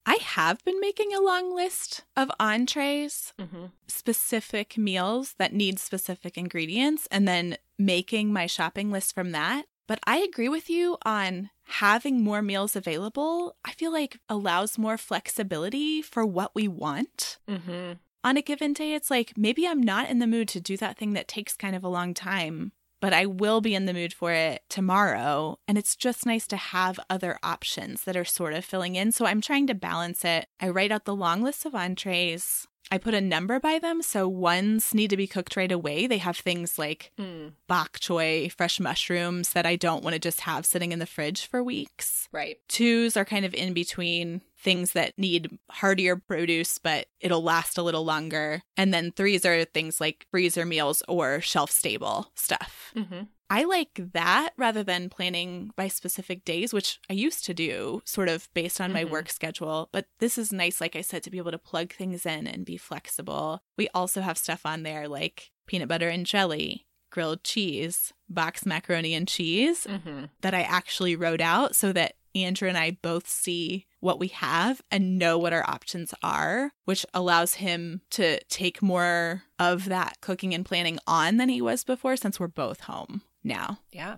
I 0.06 0.18
have 0.22 0.64
been 0.64 0.80
making 0.80 1.12
a 1.14 1.20
long 1.20 1.54
list 1.54 2.04
of 2.16 2.30
entrees, 2.40 3.32
Mm-hmm. 3.38 3.66
specific 3.86 4.78
meals 4.78 5.34
that 5.38 5.52
need 5.52 5.78
specific 5.78 6.38
ingredients, 6.38 7.06
and 7.10 7.26
then 7.28 7.56
making 7.78 8.32
my 8.32 8.46
shopping 8.46 8.90
list 8.90 9.14
from 9.14 9.32
that. 9.32 9.66
But 9.86 10.00
I 10.06 10.18
agree 10.18 10.48
with 10.48 10.68
you 10.70 10.96
on 11.04 11.50
having 11.64 12.22
more 12.22 12.42
meals 12.42 12.74
available. 12.76 13.56
I 13.64 13.72
feel 13.72 13.92
like 13.92 14.18
allows 14.28 14.78
more 14.78 14.96
flexibility 14.98 16.00
for 16.02 16.24
what 16.24 16.54
we 16.54 16.68
want. 16.68 17.38
Mm-hmm. 17.48 17.92
on 18.24 18.36
a 18.36 18.42
given 18.42 18.72
day, 18.72 18.94
it's 18.94 19.10
like 19.10 19.32
maybe 19.36 19.66
I'm 19.66 19.82
not 19.82 20.10
in 20.10 20.18
the 20.18 20.26
mood 20.26 20.48
to 20.48 20.60
do 20.60 20.76
that 20.78 20.96
thing 20.98 21.12
that 21.14 21.28
takes 21.28 21.54
kind 21.56 21.74
of 21.76 21.84
a 21.84 21.88
long 21.88 22.12
time, 22.14 22.72
but 23.00 23.12
I 23.12 23.26
will 23.26 23.60
be 23.60 23.74
in 23.74 23.86
the 23.86 23.92
mood 23.92 24.12
for 24.12 24.32
it 24.32 24.62
tomorrow. 24.68 25.58
And 25.66 25.76
it's 25.76 25.96
just 25.96 26.26
nice 26.26 26.46
to 26.48 26.56
have 26.56 27.00
other 27.10 27.38
options 27.42 28.04
that 28.04 28.16
are 28.16 28.24
sort 28.24 28.54
of 28.54 28.64
filling 28.64 28.94
in. 28.94 29.10
So 29.10 29.26
I'm 29.26 29.40
trying 29.40 29.66
to 29.66 29.74
balance 29.74 30.24
it. 30.24 30.46
I 30.60 30.68
write 30.68 30.92
out 30.92 31.04
the 31.04 31.16
long 31.16 31.42
list 31.42 31.66
of 31.66 31.74
entrees. 31.74 32.67
I 32.90 32.98
put 32.98 33.14
a 33.14 33.20
number 33.20 33.60
by 33.60 33.78
them. 33.78 34.00
So 34.02 34.26
ones 34.28 34.94
need 34.94 35.10
to 35.10 35.16
be 35.16 35.26
cooked 35.26 35.56
right 35.56 35.70
away. 35.70 36.06
They 36.06 36.18
have 36.18 36.36
things 36.38 36.78
like 36.78 37.12
Mm, 37.18 37.52
bok 37.66 37.98
choy, 37.98 38.50
fresh 38.52 38.80
mushrooms 38.80 39.50
that 39.52 39.66
I 39.66 39.76
don't 39.76 40.02
want 40.02 40.14
to 40.14 40.20
just 40.20 40.40
have 40.42 40.64
sitting 40.64 40.92
in 40.92 40.98
the 40.98 41.06
fridge 41.06 41.46
for 41.46 41.62
weeks. 41.62 42.28
right. 42.32 42.56
Twos 42.68 43.16
are 43.16 43.24
kind 43.24 43.44
of 43.44 43.54
in 43.54 43.72
between 43.74 44.40
things 44.58 44.92
that 44.92 45.18
need 45.18 45.58
hardier 45.70 46.16
produce, 46.16 46.78
but 46.78 47.06
it'll 47.20 47.42
last 47.42 47.78
a 47.78 47.82
little 47.82 48.04
longer. 48.04 48.62
And 48.76 48.92
then 48.92 49.12
threes 49.12 49.44
are 49.44 49.64
things 49.64 50.00
like 50.00 50.26
freezer 50.30 50.64
meals 50.64 51.02
or 51.08 51.40
shelf 51.40 51.70
stable 51.70 52.32
stuff. 52.34 52.92
hmm 52.94 53.22
I 53.50 53.64
like 53.64 53.98
that 54.12 54.50
rather 54.56 54.82
than 54.84 55.08
planning 55.08 55.70
by 55.74 55.88
specific 55.88 56.44
days, 56.44 56.72
which 56.72 57.00
I 57.08 57.14
used 57.14 57.44
to 57.46 57.54
do 57.54 58.02
sort 58.04 58.28
of 58.28 58.48
based 58.52 58.80
on 58.80 58.92
my 58.92 59.04
Mhm. 59.04 59.10
work 59.10 59.30
schedule. 59.30 59.88
But 59.90 60.06
this 60.18 60.36
is 60.36 60.52
nice, 60.52 60.80
like 60.80 60.94
I 60.94 61.00
said, 61.00 61.22
to 61.22 61.30
be 61.30 61.38
able 61.38 61.52
to 61.52 61.58
plug 61.58 61.94
things 61.94 62.26
in 62.26 62.46
and 62.46 62.66
be 62.66 62.76
flexible. 62.76 63.62
We 63.76 63.88
also 63.94 64.20
have 64.20 64.36
stuff 64.38 64.66
on 64.66 64.82
there 64.82 65.08
like 65.08 65.50
peanut 65.66 65.88
butter 65.88 66.08
and 66.08 66.26
jelly, 66.26 66.86
grilled 67.10 67.42
cheese, 67.42 68.12
box 68.28 68.66
macaroni 68.66 69.14
and 69.14 69.26
cheese 69.26 69.84
hmm 69.84 70.26
that 70.42 70.54
I 70.54 70.62
actually 70.62 71.16
wrote 71.16 71.40
out 71.40 71.74
so 71.74 71.92
that 71.92 72.14
Andrew 72.34 72.68
and 72.68 72.76
I 72.78 72.90
both 72.92 73.26
see 73.26 73.86
what 74.00 74.20
we 74.20 74.28
have 74.28 74.82
and 74.90 75.18
know 75.18 75.38
what 75.38 75.52
our 75.54 75.68
options 75.68 76.14
are, 76.22 76.70
which 76.84 77.04
allows 77.14 77.54
him 77.54 78.02
to 78.10 78.38
take 78.44 78.82
more 78.82 79.44
of 79.58 79.86
that 79.86 80.20
cooking 80.20 80.54
and 80.54 80.64
planning 80.64 80.98
on 81.06 81.38
than 81.38 81.48
he 81.48 81.60
was 81.62 81.82
before 81.82 82.16
since 82.16 82.38
we're 82.38 82.46
both 82.46 82.80
home 82.82 83.22
now. 83.42 83.80
Yeah. 83.90 84.16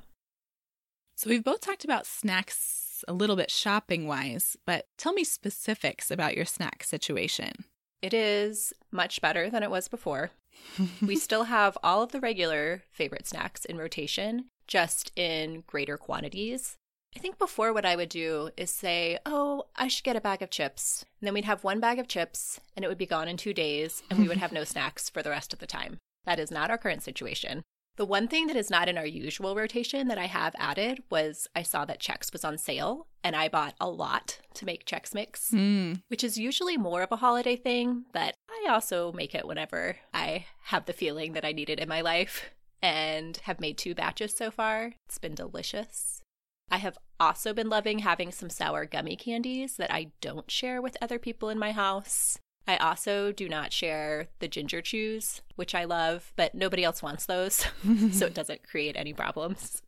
So 1.16 1.28
we've 1.28 1.44
both 1.44 1.60
talked 1.60 1.84
about 1.84 2.06
snacks 2.06 3.04
a 3.06 3.12
little 3.12 3.36
bit 3.36 3.50
shopping 3.50 4.06
wise, 4.06 4.56
but 4.66 4.86
tell 4.96 5.12
me 5.12 5.24
specifics 5.24 6.10
about 6.10 6.36
your 6.36 6.44
snack 6.44 6.82
situation. 6.82 7.64
It 8.02 8.14
is 8.14 8.72
much 8.90 9.20
better 9.20 9.50
than 9.50 9.62
it 9.62 9.70
was 9.70 9.88
before. 9.88 10.30
we 11.06 11.16
still 11.16 11.44
have 11.44 11.76
all 11.82 12.02
of 12.02 12.12
the 12.12 12.20
regular 12.20 12.82
favorite 12.90 13.26
snacks 13.26 13.64
in 13.64 13.78
rotation, 13.78 14.46
just 14.66 15.12
in 15.16 15.64
greater 15.66 15.98
quantities. 15.98 16.76
I 17.14 17.18
think 17.18 17.38
before 17.38 17.72
what 17.72 17.84
I 17.84 17.96
would 17.96 18.08
do 18.08 18.50
is 18.56 18.70
say, 18.70 19.18
Oh, 19.26 19.64
I 19.76 19.88
should 19.88 20.04
get 20.04 20.16
a 20.16 20.20
bag 20.20 20.42
of 20.42 20.50
chips. 20.50 21.04
And 21.20 21.26
then 21.26 21.34
we'd 21.34 21.44
have 21.44 21.64
one 21.64 21.80
bag 21.80 21.98
of 21.98 22.08
chips 22.08 22.60
and 22.76 22.84
it 22.84 22.88
would 22.88 22.98
be 22.98 23.06
gone 23.06 23.28
in 23.28 23.36
two 23.36 23.52
days 23.52 24.02
and 24.08 24.18
we 24.18 24.28
would 24.28 24.38
have 24.38 24.52
no 24.52 24.64
snacks 24.64 25.10
for 25.10 25.22
the 25.22 25.30
rest 25.30 25.52
of 25.52 25.58
the 25.58 25.66
time. 25.66 25.98
That 26.24 26.38
is 26.38 26.50
not 26.50 26.70
our 26.70 26.78
current 26.78 27.02
situation. 27.02 27.62
The 27.96 28.06
one 28.06 28.28
thing 28.28 28.46
that 28.46 28.56
is 28.56 28.70
not 28.70 28.88
in 28.88 28.96
our 28.96 29.04
usual 29.06 29.54
rotation 29.54 30.08
that 30.08 30.16
I 30.16 30.26
have 30.26 30.54
added 30.58 31.02
was 31.10 31.48
I 31.54 31.62
saw 31.62 31.84
that 31.84 32.00
Chex 32.00 32.32
was 32.32 32.44
on 32.44 32.56
sale 32.56 33.06
and 33.22 33.36
I 33.36 33.48
bought 33.48 33.74
a 33.78 33.90
lot 33.90 34.38
to 34.54 34.64
make 34.64 34.86
Chex 34.86 35.12
Mix 35.14 35.50
Hmm. 35.50 35.94
which 36.08 36.24
is 36.24 36.38
usually 36.38 36.76
more 36.78 37.02
of 37.02 37.12
a 37.12 37.16
holiday 37.16 37.56
thing, 37.56 38.04
but 38.12 38.34
I 38.48 38.68
also 38.70 39.12
make 39.12 39.34
it 39.34 39.46
whenever 39.46 39.96
I 40.14 40.46
have 40.64 40.86
the 40.86 40.92
feeling 40.94 41.34
that 41.34 41.44
I 41.44 41.52
need 41.52 41.68
it 41.68 41.78
in 41.80 41.88
my 41.88 42.00
life 42.00 42.50
and 42.80 43.36
have 43.44 43.60
made 43.60 43.76
two 43.76 43.94
batches 43.94 44.34
so 44.34 44.50
far. 44.50 44.94
It's 45.06 45.18
been 45.18 45.34
delicious. 45.34 46.22
I 46.70 46.78
have 46.78 46.96
also 47.18 47.52
been 47.52 47.68
loving 47.68 47.98
having 47.98 48.32
some 48.32 48.48
sour 48.48 48.86
gummy 48.86 49.16
candies 49.16 49.76
that 49.76 49.92
I 49.92 50.12
don't 50.22 50.50
share 50.50 50.80
with 50.80 50.96
other 51.02 51.18
people 51.18 51.50
in 51.50 51.58
my 51.58 51.72
house. 51.72 52.38
I 52.68 52.76
also 52.76 53.32
do 53.32 53.48
not 53.48 53.72
share 53.72 54.28
the 54.38 54.48
ginger 54.48 54.80
chews, 54.80 55.42
which 55.56 55.74
I 55.74 55.84
love, 55.84 56.32
but 56.36 56.54
nobody 56.54 56.84
else 56.84 57.02
wants 57.02 57.26
those, 57.26 57.66
so 58.12 58.26
it 58.26 58.34
doesn't 58.34 58.68
create 58.68 58.96
any 58.96 59.12
problems. 59.12 59.82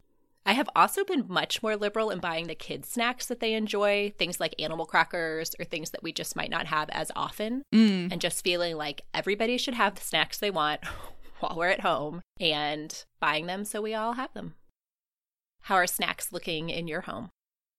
I 0.45 0.55
have 0.55 0.69
also 0.75 1.05
been 1.05 1.27
much 1.29 1.63
more 1.63 1.77
liberal 1.77 2.11
in 2.11 2.19
buying 2.19 2.49
the 2.49 2.57
kids' 2.57 2.89
snacks 2.89 3.27
that 3.27 3.39
they 3.39 3.55
enjoy, 3.55 4.13
things 4.19 4.41
like 4.41 4.61
animal 4.61 4.87
crackers 4.87 5.55
or 5.61 5.65
things 5.65 5.91
that 5.91 6.03
we 6.03 6.13
just 6.13 6.35
might 6.35 6.51
not 6.51 6.67
have 6.67 6.91
as 6.91 7.13
often, 7.15 7.63
Mm. 7.73 8.11
and 8.11 8.21
just 8.21 8.43
feeling 8.43 8.77
like 8.77 9.03
everybody 9.15 9.57
should 9.57 9.75
have 9.75 9.95
the 9.95 10.01
snacks 10.01 10.39
they 10.39 10.51
want 10.51 10.81
while 11.41 11.55
we're 11.57 11.69
at 11.69 11.81
home 11.83 12.23
and 12.41 13.05
buying 13.21 13.47
them 13.47 13.65
so 13.65 13.81
we 13.81 13.95
all 13.95 14.15
have 14.15 14.35
them. 14.35 14.55
How 15.67 15.77
are 15.77 15.87
snacks 15.87 16.33
looking 16.33 16.71
in 16.71 16.89
your 16.89 17.03
home? 17.03 17.29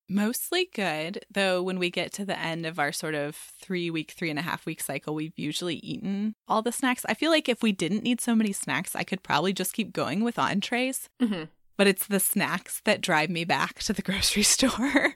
Mostly 0.10 0.70
good, 0.74 1.26
though 1.32 1.64
when 1.64 1.80
we 1.80 1.90
get 1.90 2.12
to 2.14 2.26
the 2.26 2.38
end 2.38 2.66
of 2.66 2.78
our 2.78 2.92
sort 2.92 3.16
of 3.16 3.36
three 3.36 3.90
week, 3.90 4.12
three 4.12 4.30
and 4.30 4.38
a 4.38 4.44
half 4.44 4.66
week 4.66 4.82
cycle, 4.82 5.16
we've 5.16 5.38
usually 5.38 5.76
eaten 5.78 6.36
all 6.48 6.62
the 6.62 6.72
snacks. 6.74 7.06
I 7.08 7.14
feel 7.14 7.32
like 7.32 7.48
if 7.50 7.64
we 7.64 7.72
didn't 7.72 8.04
need 8.04 8.20
so 8.22 8.36
many 8.36 8.52
snacks, 8.52 8.96
I 8.96 9.04
could 9.04 9.24
probably 9.24 9.54
just 9.54 9.74
keep 9.74 9.94
going 9.94 10.24
with 10.24 10.38
entrees, 10.38 11.10
Mm-hmm. 11.22 11.44
but 11.78 11.88
it's 11.88 12.06
the 12.08 12.20
snacks 12.20 12.82
that 12.86 13.02
drive 13.02 13.30
me 13.30 13.46
back 13.46 13.80
to 13.84 13.94
the 13.94 14.02
grocery 14.02 14.44
store. 14.44 15.16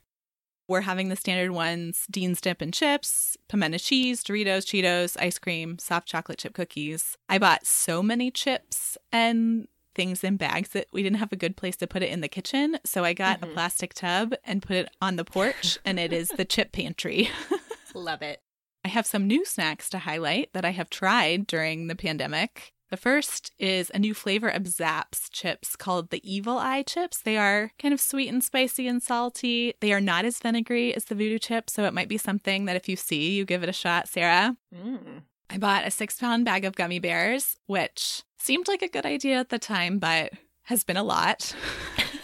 We're 0.70 0.82
having 0.82 1.08
the 1.10 1.16
standard 1.16 1.52
ones 1.52 2.06
Dean's 2.12 2.42
dip 2.42 2.62
and 2.62 2.74
chips, 2.74 3.38
pimento 3.48 3.78
cheese, 3.78 4.22
Doritos, 4.24 4.66
Cheetos, 4.66 5.16
ice 5.20 5.38
cream, 5.40 5.80
soft 5.80 6.08
chocolate 6.10 6.40
chip 6.40 6.54
cookies. 6.54 7.18
I 7.30 7.38
bought 7.38 7.66
so 7.66 8.04
many 8.04 8.32
chips 8.32 8.98
and 9.12 9.68
things 9.98 10.24
in 10.24 10.38
bags 10.38 10.70
that 10.70 10.88
we 10.94 11.04
didn't 11.04 11.18
have 11.20 11.34
a 11.34 11.36
good 11.36 11.58
place 11.58 11.76
to 11.78 11.88
put 11.88 12.02
it 12.04 12.10
in 12.10 12.22
the 12.22 12.30
kitchen. 12.30 12.78
So 12.86 13.04
I 13.04 13.12
got 13.12 13.44
a 13.44 13.48
Mhm. 13.48 13.54
plastic 13.54 13.94
tub 13.94 14.34
and 14.46 14.62
put 14.64 14.78
it 14.78 14.90
on 15.02 15.18
the 15.18 15.26
porch, 15.26 15.78
and 15.84 16.00
it 16.00 16.14
is 16.14 16.30
the 16.30 16.46
chip 16.46 16.72
pantry. 16.72 17.30
Love 17.94 18.22
it. 18.22 18.42
I 18.86 18.90
have 18.90 19.06
some 19.06 19.28
new 19.28 19.44
snacks 19.44 19.90
to 19.90 20.00
highlight 20.00 20.54
that 20.54 20.64
I 20.64 20.70
have 20.70 20.90
tried 20.90 21.48
during 21.48 21.88
the 21.88 21.96
pandemic. 21.96 22.74
The 22.90 22.96
first 22.96 23.52
is 23.60 23.92
a 23.94 24.00
new 24.00 24.14
flavor 24.14 24.48
of 24.48 24.66
Zapp's 24.68 25.30
chips 25.30 25.76
called 25.76 26.10
the 26.10 26.22
Evil 26.24 26.58
Eye 26.58 26.84
chips. 26.84 27.18
They 27.22 27.36
are 27.38 27.72
kind 27.78 27.94
of 27.94 28.00
sweet 28.00 28.30
and 28.30 28.42
spicy 28.42 28.88
and 28.88 29.04
salty. 29.04 29.74
They 29.82 29.92
are 29.92 30.00
not 30.00 30.24
as 30.24 30.40
vinegary 30.40 30.96
as 30.96 31.04
the 31.06 31.16
voodoo 31.16 31.38
chips, 31.40 31.74
so 31.74 31.84
it 31.84 31.94
might 31.94 32.08
be 32.08 32.18
something 32.18 32.64
that 32.64 32.78
if 32.78 32.88
you 32.88 32.96
see, 32.96 33.32
you 33.36 33.44
give 33.44 33.62
it 33.62 33.68
a 33.68 33.74
shot, 33.74 34.08
Sarah. 34.08 34.56
Mm. 34.74 35.24
I 35.50 35.58
bought 35.58 35.86
a 35.88 35.92
six 35.92 36.18
pound 36.20 36.46
bag 36.46 36.64
of 36.64 36.76
gummy 36.76 37.00
bears, 37.00 37.58
which 37.66 38.24
seemed 38.38 38.68
like 38.68 38.82
a 38.82 38.88
good 38.88 39.06
idea 39.06 39.40
at 39.40 39.50
the 39.50 39.60
time, 39.60 40.00
but 40.00 40.34
has 40.64 40.84
been 40.84 40.98
a 40.98 41.04
lot. 41.04 41.56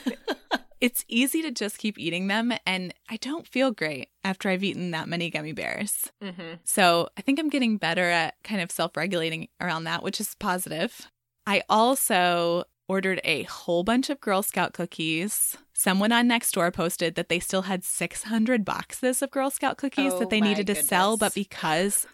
it's 0.82 1.06
easy 1.08 1.42
to 1.42 1.52
just 1.52 1.78
keep 1.78 1.98
eating 1.98 2.28
them, 2.28 2.54
and 2.66 2.94
I 3.10 3.18
don't 3.18 3.48
feel 3.48 3.72
great 3.72 4.10
after 4.24 4.50
I've 4.50 4.64
eaten 4.64 4.92
that 4.92 5.08
many 5.08 5.30
gummy 5.30 5.54
bears. 5.54 6.12
Mm-hmm. 6.22 6.56
So 6.64 7.10
I 7.18 7.22
think 7.22 7.40
I'm 7.40 7.50
getting 7.50 7.78
better 7.78 8.10
at 8.10 8.36
kind 8.44 8.62
of 8.62 8.72
self 8.72 8.98
regulating 8.98 9.48
around 9.62 9.86
that, 9.86 10.04
which 10.04 10.20
is 10.20 10.36
positive. 10.36 11.08
I 11.48 11.64
also 11.70 12.66
ordered 12.88 13.22
a 13.24 13.44
whole 13.44 13.84
bunch 13.84 14.10
of 14.10 14.20
Girl 14.20 14.44
Scout 14.44 14.74
cookies. 14.74 15.58
Someone 15.74 16.12
on 16.12 16.28
Nextdoor 16.28 16.74
posted 16.74 17.16
that 17.16 17.30
they 17.30 17.40
still 17.40 17.64
had 17.64 17.84
600 17.84 18.66
boxes 18.66 19.22
of 19.22 19.32
Girl 19.32 19.50
Scout 19.50 19.78
cookies 19.78 20.14
Oh 20.14 20.20
that 20.20 20.30
they 20.30 20.42
needed 20.42 20.68
to 20.68 20.76
sell, 20.76 21.18
but 21.18 21.34
because 21.34 22.08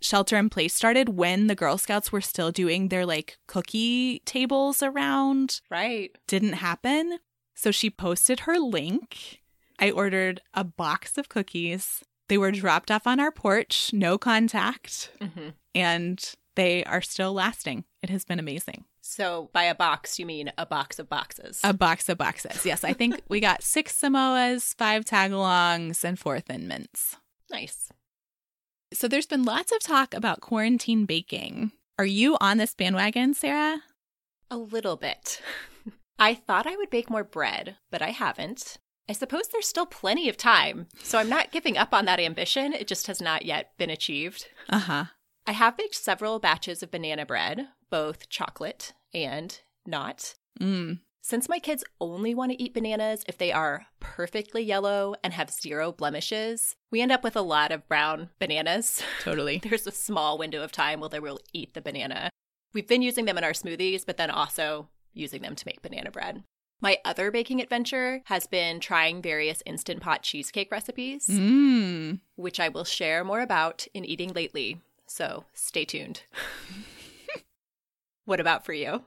shelter 0.00 0.36
in 0.36 0.48
place 0.50 0.74
started 0.74 1.10
when 1.10 1.46
the 1.46 1.54
Girl 1.54 1.78
Scouts 1.78 2.12
were 2.12 2.20
still 2.20 2.50
doing 2.52 2.88
their 2.88 3.06
like 3.06 3.38
cookie 3.46 4.20
tables 4.20 4.82
around, 4.82 5.60
Right. 5.70 6.10
didn't 6.26 6.54
happen. 6.54 7.18
So 7.54 7.70
she 7.70 7.88
posted 7.90 8.40
her 8.40 8.58
link. 8.58 9.40
I 9.78 9.90
ordered 9.90 10.40
a 10.54 10.64
box 10.64 11.16
of 11.18 11.28
cookies. 11.28 12.02
They 12.28 12.38
were 12.38 12.50
dropped 12.52 12.90
off 12.90 13.06
on 13.06 13.20
our 13.20 13.30
porch, 13.32 13.90
no 13.92 14.18
contact, 14.18 15.10
Mm-hmm. 15.20 15.48
and 15.74 16.34
they 16.54 16.84
are 16.84 17.02
still 17.02 17.32
lasting. 17.32 17.84
It 18.02 18.10
has 18.10 18.24
been 18.24 18.38
amazing. 18.38 18.84
So 19.02 19.50
by 19.52 19.64
a 19.64 19.74
box, 19.74 20.18
you 20.18 20.26
mean 20.26 20.50
a 20.58 20.66
box 20.66 20.98
of 20.98 21.08
boxes. 21.08 21.60
A 21.62 21.72
box 21.72 22.08
of 22.08 22.18
boxes. 22.18 22.64
Yes, 22.66 22.82
I 22.82 22.92
think 22.92 23.20
we 23.28 23.38
got 23.40 23.62
six 23.62 23.92
Samoas, 24.00 24.74
five 24.76 25.04
tagalongs, 25.04 26.02
and 26.02 26.18
four 26.18 26.40
thin 26.40 26.66
mints. 26.66 27.16
nice. 27.50 27.90
So 28.96 29.08
there's 29.08 29.26
been 29.26 29.44
lots 29.44 29.72
of 29.72 29.80
talk 29.80 30.14
about 30.14 30.40
quarantine 30.40 31.04
baking. 31.04 31.72
Are 31.98 32.06
you 32.06 32.38
on 32.40 32.56
this 32.56 32.74
bandwagon, 32.74 33.34
Sarah? 33.34 33.82
A 34.50 34.56
little 34.56 34.96
bit. 34.96 35.42
I 36.18 36.32
thought 36.32 36.66
I 36.66 36.76
would 36.76 36.88
bake 36.88 37.10
more 37.10 37.22
bread, 37.22 37.76
but 37.90 38.00
I 38.00 38.08
haven't. 38.08 38.78
I 39.06 39.12
suppose 39.12 39.48
there's 39.48 39.68
still 39.68 39.84
plenty 39.84 40.30
of 40.30 40.38
time, 40.38 40.86
so 41.02 41.18
I'm 41.18 41.28
not 41.28 41.52
giving 41.52 41.76
up 41.76 41.92
on 41.92 42.06
that 42.06 42.18
ambition. 42.18 42.72
It 42.72 42.86
just 42.86 43.06
has 43.06 43.20
not 43.20 43.44
yet 43.44 43.76
been 43.76 43.90
achieved. 43.90 44.46
Uh 44.70 44.78
huh. 44.78 45.04
I 45.46 45.52
have 45.52 45.76
baked 45.76 45.94
several 45.94 46.38
batches 46.38 46.82
of 46.82 46.90
banana 46.90 47.26
bread, 47.26 47.68
both 47.90 48.30
chocolate 48.30 48.94
and 49.12 49.60
not. 49.84 50.36
Mm. 50.58 51.00
Since 51.28 51.48
my 51.48 51.58
kids 51.58 51.82
only 52.00 52.36
want 52.36 52.52
to 52.52 52.62
eat 52.62 52.72
bananas 52.72 53.24
if 53.26 53.36
they 53.36 53.50
are 53.50 53.86
perfectly 53.98 54.62
yellow 54.62 55.16
and 55.24 55.32
have 55.32 55.50
zero 55.50 55.90
blemishes, 55.90 56.76
we 56.92 57.00
end 57.00 57.10
up 57.10 57.24
with 57.24 57.34
a 57.34 57.40
lot 57.40 57.72
of 57.72 57.88
brown 57.88 58.30
bananas. 58.38 59.02
Totally. 59.22 59.58
There's 59.60 59.88
a 59.88 59.90
small 59.90 60.38
window 60.38 60.62
of 60.62 60.70
time 60.70 61.00
where 61.00 61.08
they 61.08 61.18
will 61.18 61.40
eat 61.52 61.74
the 61.74 61.80
banana. 61.80 62.30
We've 62.74 62.86
been 62.86 63.02
using 63.02 63.24
them 63.24 63.36
in 63.38 63.42
our 63.42 63.54
smoothies, 63.54 64.06
but 64.06 64.18
then 64.18 64.30
also 64.30 64.88
using 65.14 65.42
them 65.42 65.56
to 65.56 65.66
make 65.66 65.82
banana 65.82 66.12
bread. 66.12 66.44
My 66.80 66.98
other 67.04 67.32
baking 67.32 67.60
adventure 67.60 68.22
has 68.26 68.46
been 68.46 68.78
trying 68.78 69.20
various 69.20 69.64
Instant 69.66 70.02
Pot 70.02 70.22
cheesecake 70.22 70.70
recipes, 70.70 71.26
Mm. 71.26 72.20
which 72.36 72.60
I 72.60 72.68
will 72.68 72.84
share 72.84 73.24
more 73.24 73.40
about 73.40 73.88
in 73.92 74.04
Eating 74.04 74.32
Lately. 74.32 74.80
So 75.08 75.46
stay 75.54 75.84
tuned. 75.84 76.22
what 78.26 78.38
about 78.38 78.64
for 78.64 78.74
you? 78.74 79.02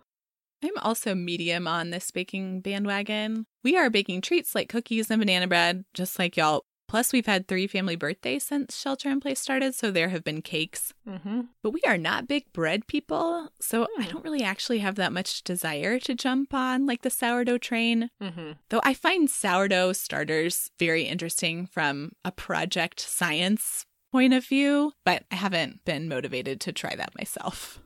I'm 0.63 0.77
also 0.81 1.15
medium 1.15 1.67
on 1.67 1.89
this 1.89 2.11
baking 2.11 2.61
bandwagon. 2.61 3.45
We 3.63 3.77
are 3.77 3.89
baking 3.89 4.21
treats 4.21 4.53
like 4.55 4.69
cookies 4.69 5.09
and 5.09 5.19
banana 5.19 5.47
bread, 5.47 5.85
just 5.93 6.19
like 6.19 6.35
y'all. 6.37 6.63
Plus, 6.87 7.13
we've 7.13 7.27
had 7.27 7.47
three 7.47 7.67
family 7.67 7.95
birthdays 7.95 8.43
since 8.45 8.75
shelter 8.75 9.09
in 9.11 9.19
place 9.19 9.39
started, 9.39 9.75
so 9.75 9.91
there 9.91 10.09
have 10.09 10.23
been 10.23 10.41
cakes. 10.41 10.91
Mm-hmm. 11.07 11.41
But 11.61 11.69
we 11.69 11.81
are 11.85 11.99
not 11.99 12.27
big 12.27 12.51
bread 12.51 12.87
people, 12.87 13.49
so 13.61 13.83
I 13.99 14.05
Hmm. 14.05 14.11
don't 14.11 14.23
really 14.23 14.41
actually 14.41 14.79
have 14.79 14.95
that 14.95 15.13
much 15.13 15.43
desire 15.43 15.99
to 15.99 16.15
jump 16.15 16.51
on 16.51 16.87
like 16.87 17.03
the 17.03 17.11
sourdough 17.11 17.59
train. 17.59 18.09
Mm-hmm. 18.19 18.53
Though 18.69 18.81
I 18.83 18.95
find 18.95 19.29
sourdough 19.29 19.93
starters 19.93 20.71
very 20.79 21.03
interesting 21.03 21.67
from 21.67 22.13
a 22.25 22.31
project 22.31 22.99
science 23.01 23.85
point 24.11 24.33
of 24.33 24.43
view, 24.47 24.93
but 25.05 25.25
I 25.29 25.35
haven't 25.35 25.85
been 25.85 26.09
motivated 26.09 26.59
to 26.61 26.71
try 26.73 26.95
that 26.95 27.15
myself. 27.15 27.79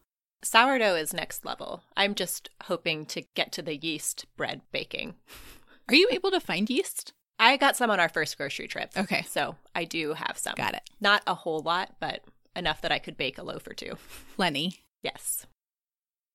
Sourdough 0.44 0.96
is 0.96 1.14
next 1.14 1.46
level. 1.46 1.84
I'm 1.96 2.16
just 2.16 2.50
hoping 2.66 3.06
to 3.08 3.22
get 3.34 3.52
to 3.54 3.62
the 3.62 3.76
yeast 3.78 4.26
bread 4.38 4.62
baking. 4.72 5.16
Are 5.90 5.96
you 5.96 6.08
able 6.12 6.32
to 6.32 6.40
find 6.40 6.70
yeast? 6.70 7.14
I 7.40 7.58
got 7.58 7.76
some 7.76 7.90
on 7.90 8.00
our 8.00 8.10
first 8.10 8.38
grocery 8.38 8.68
trip. 8.68 8.92
Okay. 8.96 9.24
So 9.24 9.56
I 9.76 9.84
do 9.86 10.14
have 10.14 10.38
some. 10.38 10.54
Got 10.56 10.76
it. 10.76 10.90
Not 11.02 11.24
a 11.28 11.34
whole 11.34 11.60
lot, 11.62 11.96
but 12.00 12.22
enough 12.56 12.82
that 12.82 12.92
I 12.92 13.00
could 13.00 13.18
bake 13.18 13.38
a 13.38 13.44
loaf 13.44 13.68
or 13.68 13.74
two. 13.74 13.98
Lenny, 14.38 14.80
Yes. 15.02 15.46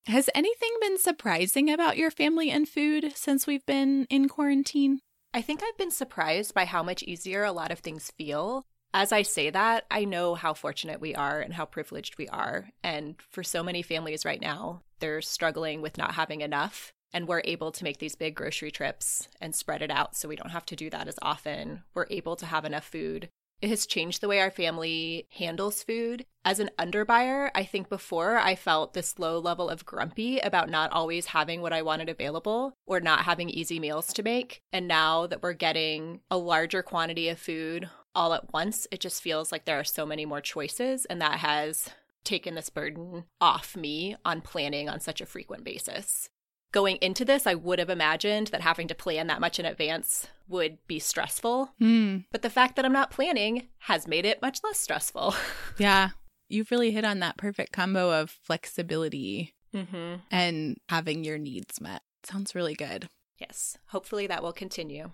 has 0.06 0.28
anything 0.34 0.70
been 0.80 0.98
surprising 0.98 1.70
about 1.70 1.96
your 1.96 2.10
family 2.10 2.50
and 2.50 2.68
food 2.68 3.12
since 3.14 3.46
we've 3.46 3.64
been 3.64 4.06
in 4.10 4.28
quarantine? 4.28 5.00
I 5.32 5.40
think 5.42 5.62
I've 5.62 5.78
been 5.78 5.90
surprised 5.90 6.52
by 6.54 6.64
how 6.64 6.82
much 6.82 7.02
easier 7.02 7.44
a 7.44 7.52
lot 7.52 7.70
of 7.70 7.78
things 7.78 8.10
feel. 8.18 8.64
As 8.94 9.12
I 9.12 9.22
say 9.22 9.50
that, 9.50 9.84
I 9.90 10.04
know 10.04 10.34
how 10.34 10.54
fortunate 10.54 11.00
we 11.00 11.14
are 11.14 11.40
and 11.40 11.54
how 11.54 11.66
privileged 11.66 12.16
we 12.16 12.26
are. 12.28 12.70
And 12.82 13.16
for 13.30 13.42
so 13.42 13.62
many 13.62 13.82
families 13.82 14.24
right 14.24 14.40
now, 14.40 14.82
they're 15.00 15.20
struggling 15.20 15.82
with 15.82 15.98
not 15.98 16.14
having 16.14 16.40
enough. 16.40 16.92
And 17.12 17.26
we're 17.26 17.42
able 17.44 17.70
to 17.72 17.84
make 17.84 17.98
these 17.98 18.16
big 18.16 18.34
grocery 18.34 18.70
trips 18.70 19.28
and 19.40 19.54
spread 19.54 19.82
it 19.82 19.90
out 19.90 20.14
so 20.14 20.28
we 20.28 20.36
don't 20.36 20.50
have 20.50 20.66
to 20.66 20.76
do 20.76 20.90
that 20.90 21.08
as 21.08 21.18
often. 21.22 21.82
We're 21.94 22.06
able 22.10 22.36
to 22.36 22.46
have 22.46 22.64
enough 22.64 22.84
food. 22.84 23.30
It 23.60 23.70
has 23.70 23.86
changed 23.86 24.20
the 24.20 24.28
way 24.28 24.40
our 24.40 24.52
family 24.52 25.26
handles 25.32 25.82
food. 25.82 26.24
As 26.44 26.60
an 26.60 26.70
underbuyer, 26.78 27.50
I 27.54 27.64
think 27.64 27.88
before 27.88 28.38
I 28.38 28.54
felt 28.54 28.94
this 28.94 29.18
low 29.18 29.38
level 29.38 29.68
of 29.68 29.84
grumpy 29.84 30.38
about 30.38 30.70
not 30.70 30.92
always 30.92 31.26
having 31.26 31.60
what 31.60 31.72
I 31.72 31.82
wanted 31.82 32.08
available 32.08 32.74
or 32.86 33.00
not 33.00 33.24
having 33.24 33.50
easy 33.50 33.80
meals 33.80 34.12
to 34.12 34.22
make. 34.22 34.62
And 34.72 34.86
now 34.86 35.26
that 35.26 35.42
we're 35.42 35.54
getting 35.54 36.20
a 36.30 36.38
larger 36.38 36.82
quantity 36.82 37.28
of 37.28 37.38
food 37.38 37.90
all 38.14 38.34
at 38.34 38.52
once, 38.52 38.86
it 38.90 39.00
just 39.00 39.22
feels 39.22 39.52
like 39.52 39.64
there 39.64 39.78
are 39.78 39.84
so 39.84 40.04
many 40.04 40.26
more 40.26 40.40
choices. 40.40 41.04
And 41.06 41.20
that 41.20 41.38
has 41.38 41.90
taken 42.24 42.54
this 42.54 42.70
burden 42.70 43.24
off 43.40 43.76
me 43.76 44.16
on 44.24 44.40
planning 44.40 44.88
on 44.88 45.00
such 45.00 45.20
a 45.20 45.26
frequent 45.26 45.64
basis. 45.64 46.28
Going 46.70 46.96
into 46.96 47.24
this, 47.24 47.46
I 47.46 47.54
would 47.54 47.78
have 47.78 47.88
imagined 47.88 48.48
that 48.48 48.60
having 48.60 48.88
to 48.88 48.94
plan 48.94 49.26
that 49.28 49.40
much 49.40 49.58
in 49.58 49.64
advance 49.64 50.26
would 50.46 50.76
be 50.86 50.98
stressful. 50.98 51.70
Hmm. 51.78 52.18
But 52.30 52.42
the 52.42 52.50
fact 52.50 52.76
that 52.76 52.84
I'm 52.84 52.92
not 52.92 53.10
planning 53.10 53.68
has 53.80 54.06
made 54.06 54.26
it 54.26 54.42
much 54.42 54.60
less 54.62 54.78
stressful. 54.78 55.34
Yeah. 55.78 56.10
You've 56.50 56.70
really 56.70 56.90
hit 56.90 57.04
on 57.04 57.20
that 57.20 57.36
perfect 57.36 57.72
combo 57.72 58.20
of 58.20 58.30
flexibility 58.30 59.54
mm-hmm. 59.72 60.14
and 60.30 60.78
having 60.88 61.22
your 61.22 61.38
needs 61.38 61.80
met. 61.80 62.02
Sounds 62.24 62.54
really 62.54 62.74
good. 62.74 63.08
Yes. 63.38 63.76
Hopefully 63.88 64.26
that 64.26 64.42
will 64.42 64.52
continue. 64.52 65.12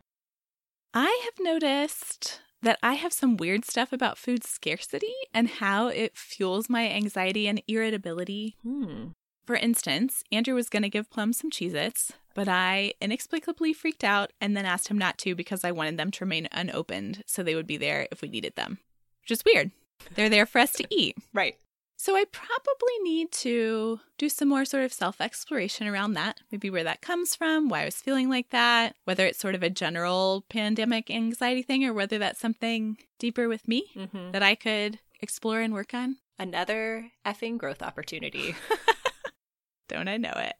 I 0.94 1.20
have 1.24 1.44
noticed 1.44 2.40
that 2.64 2.78
I 2.83 2.94
have 2.94 3.12
some 3.12 3.37
weird 3.37 3.64
stuff 3.64 3.92
about 3.92 4.18
food 4.18 4.42
scarcity 4.44 5.14
and 5.33 5.49
how 5.49 5.88
it 5.88 6.16
fuels 6.16 6.68
my 6.68 6.90
anxiety 6.90 7.47
and 7.47 7.62
irritability. 7.68 8.56
Hmm. 8.62 9.09
For 9.47 9.56
instance, 9.56 10.25
Andrew 10.33 10.54
was 10.54 10.71
going 10.71 10.83
to 10.83 10.88
give 10.88 11.11
Plum 11.11 11.35
some 11.35 11.50
Cheez 11.50 11.75
Its, 11.75 12.12
but 12.35 12.49
I 12.49 12.94
inexplicably 13.00 13.75
freaked 13.75 14.02
out 14.02 14.33
and 14.40 14.56
then 14.56 14.64
asked 14.64 14.88
him 14.88 14.97
not 14.97 15.18
to 15.18 15.35
because 15.35 15.64
I 15.64 15.73
wanted 15.73 15.99
them 15.99 16.11
to 16.12 16.25
remain 16.25 16.49
unopened 16.50 17.23
so 17.26 17.42
they 17.42 17.54
would 17.54 17.66
be 17.66 17.76
there 17.76 18.09
if 18.11 18.23
we 18.23 18.28
needed 18.28 18.56
them. 18.56 18.78
Which 19.21 19.30
is 19.30 19.44
weird. 19.44 19.71
They're 20.14 20.30
there 20.30 20.47
for 20.47 20.59
us 20.59 20.73
to 20.73 20.87
eat. 20.90 21.16
Right. 21.35 21.56
So 22.04 22.14
I 22.16 22.26
probably 22.30 22.99
need 23.02 23.32
to 23.32 23.99
do 24.18 24.28
some 24.28 24.49
more 24.49 24.66
sort 24.66 24.84
of 24.84 24.92
self 24.92 25.23
exploration 25.23 25.87
around 25.87 26.12
that. 26.12 26.38
Maybe 26.52 26.68
where 26.68 26.84
that 26.84 27.00
comes 27.00 27.34
from, 27.34 27.70
why 27.70 27.80
I 27.80 27.84
was 27.87 27.94
feeling 27.96 28.28
like 28.28 28.50
that, 28.50 28.94
whether 29.04 29.25
it's 29.25 29.38
sort 29.38 29.54
of 29.54 29.62
a 29.62 29.70
general 29.70 30.44
pandemic 30.50 31.11
anxiety 31.11 31.62
thing 31.62 31.82
or 31.82 31.94
whether 31.94 32.18
that's 32.18 32.38
something 32.38 32.99
deeper 33.18 33.49
with 33.49 33.66
me 33.66 33.87
Mm-hmm. 33.96 34.33
that 34.33 34.42
I 34.42 34.55
could 34.55 34.98
explore 35.22 35.62
and 35.62 35.72
work 35.72 35.94
on. 35.94 36.18
Another 36.38 37.11
effing 37.24 37.57
growth 37.57 37.81
opportunity. 37.81 38.55
Don't 39.88 40.09
I 40.09 40.18
know 40.18 40.35
it? 40.37 40.57